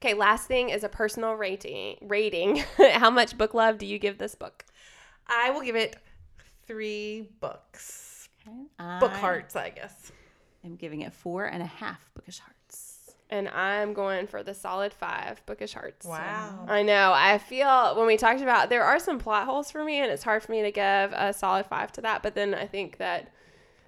[0.03, 2.57] okay last thing is a personal rating rating
[2.93, 4.64] how much book love do you give this book
[5.33, 5.95] I will give it
[6.66, 8.29] three books.
[8.45, 8.57] Okay.
[8.99, 10.11] Book I hearts, I guess.
[10.64, 12.59] I'm giving it four and a half bookish hearts.
[13.31, 16.66] And i'm going for the solid five bookish hearts Wow.
[16.68, 17.12] I know.
[17.14, 20.22] I feel when we talked about there are some plot holes for me, and it's
[20.22, 22.22] hard for me to give a solid five to that.
[22.22, 23.33] But then I think that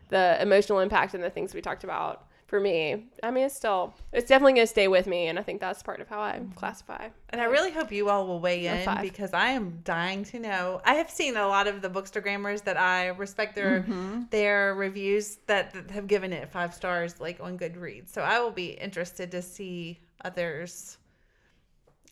[0.09, 3.95] the emotional impact and the things we talked about for me, I mean, it's still
[4.13, 6.33] it's definitely going to stay with me, and I think that's part of how I
[6.33, 6.53] mm-hmm.
[6.53, 7.09] classify.
[7.31, 9.01] And I really hope you all will weigh in five.
[9.01, 10.83] because I am dying to know.
[10.85, 14.25] I have seen a lot of the bookstagrammers that I respect their mm-hmm.
[14.29, 18.11] their reviews that, that have given it five stars, like on Goodreads.
[18.11, 20.99] So I will be interested to see others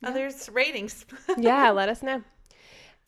[0.02, 1.04] others ratings.
[1.36, 2.22] yeah, let us know.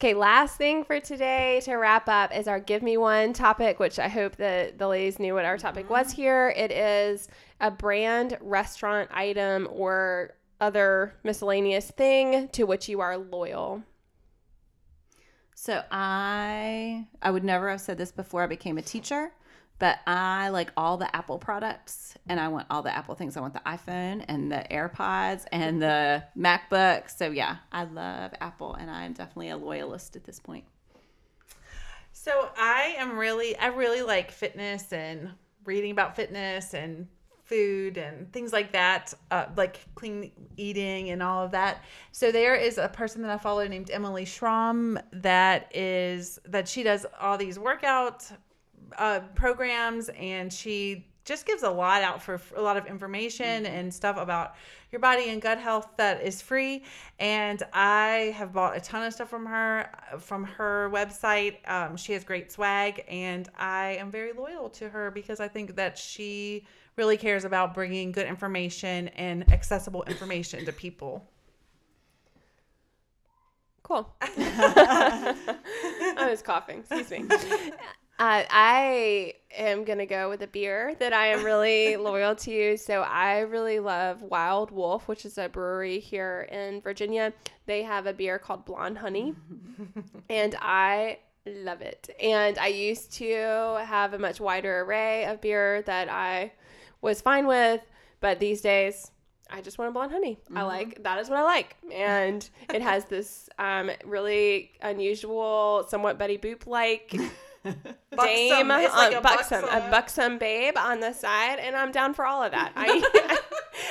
[0.03, 4.01] Okay, last thing for today to wrap up is our give me one topic, which
[4.01, 6.23] I hope that the ladies knew what our topic was mm-hmm.
[6.23, 6.55] here.
[6.57, 7.29] It is
[7.61, 13.85] a brand, restaurant item, or other miscellaneous thing to which you are loyal.
[15.55, 19.31] So I I would never have said this before I became a teacher,
[19.83, 23.37] but I like all the Apple products and I want all the Apple things.
[23.37, 27.11] I want the iPhone and the AirPods and the MacBook.
[27.11, 30.67] So yeah, I love Apple and I am definitely a loyalist at this point.
[32.13, 35.33] So I am really, I really like fitness and
[35.65, 37.09] reading about fitness and
[37.43, 41.83] food and things like that, uh, like clean eating and all of that.
[42.13, 46.85] So there is a person that I follow named Emily Schromm that is that she
[46.85, 48.31] does all these workout
[48.99, 53.93] uh, programs and she just gives a lot out for a lot of information and
[53.95, 54.57] stuff about
[54.91, 56.83] your body and gut health that is free
[57.21, 59.89] and i have bought a ton of stuff from her
[60.19, 65.11] from her website um, she has great swag and i am very loyal to her
[65.11, 66.67] because i think that she
[66.97, 71.27] really cares about bringing good information and accessible information to people
[73.83, 74.09] Cool.
[74.23, 75.35] I
[76.31, 76.85] was coughing.
[76.89, 77.29] Excuse me.
[78.19, 82.77] Uh, I am gonna go with a beer that I am really loyal to.
[82.77, 87.33] So I really love Wild Wolf, which is a brewery here in Virginia.
[87.67, 89.35] They have a beer called Blonde Honey,
[90.31, 92.15] and I love it.
[92.23, 96.53] And I used to have a much wider array of beer that I
[97.01, 97.81] was fine with,
[98.21, 99.11] but these days
[99.51, 100.39] I just want a blonde honey.
[100.55, 106.19] I like that is what I like, and it has this um, really unusual, somewhat
[106.19, 107.15] Betty Boop like
[107.65, 108.71] dame, Buxom.
[108.71, 109.91] It's like uh, a buxom, a buxom.
[109.91, 112.73] buxom babe on the side, and I'm down for all of that.
[112.77, 113.39] I,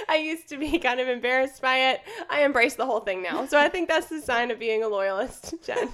[0.10, 2.02] I used to be kind of embarrassed by it.
[2.30, 4.88] I embrace the whole thing now, so I think that's the sign of being a
[4.88, 5.90] loyalist, Jen.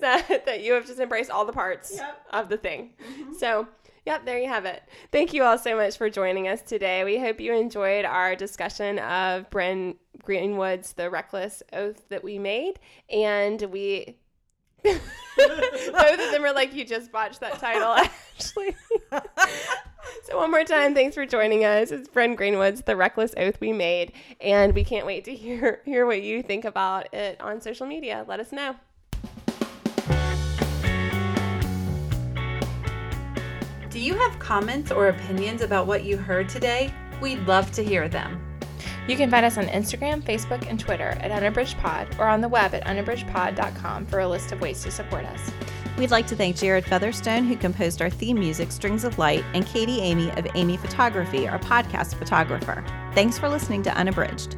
[0.00, 2.26] that that you have just embraced all the parts Yep.
[2.32, 2.90] of the thing.
[3.38, 3.68] So.
[4.06, 4.82] Yep, there you have it.
[5.12, 7.04] Thank you all so much for joining us today.
[7.04, 9.94] We hope you enjoyed our discussion of Bryn
[10.24, 12.80] Greenwood's The Reckless Oath that we made.
[13.10, 14.16] And we
[15.36, 17.88] Both of them are like, you just botched that title,
[18.38, 18.76] Ashley.
[20.24, 21.90] so, one more time, thanks for joining us.
[21.90, 24.12] It's Bryn Greenwood's The Reckless Oath We Made.
[24.40, 28.24] And we can't wait to hear, hear what you think about it on social media.
[28.26, 28.76] Let us know.
[33.90, 36.94] Do you have comments or opinions about what you heard today?
[37.20, 38.49] We'd love to hear them.
[39.10, 42.72] You can find us on Instagram, Facebook, and Twitter at UnabridgedPod or on the web
[42.74, 45.50] at unabridgedpod.com for a list of ways to support us.
[45.98, 49.66] We'd like to thank Jared Featherstone, who composed our theme music, Strings of Light, and
[49.66, 52.84] Katie Amy of Amy Photography, our podcast photographer.
[53.12, 54.56] Thanks for listening to Unabridged.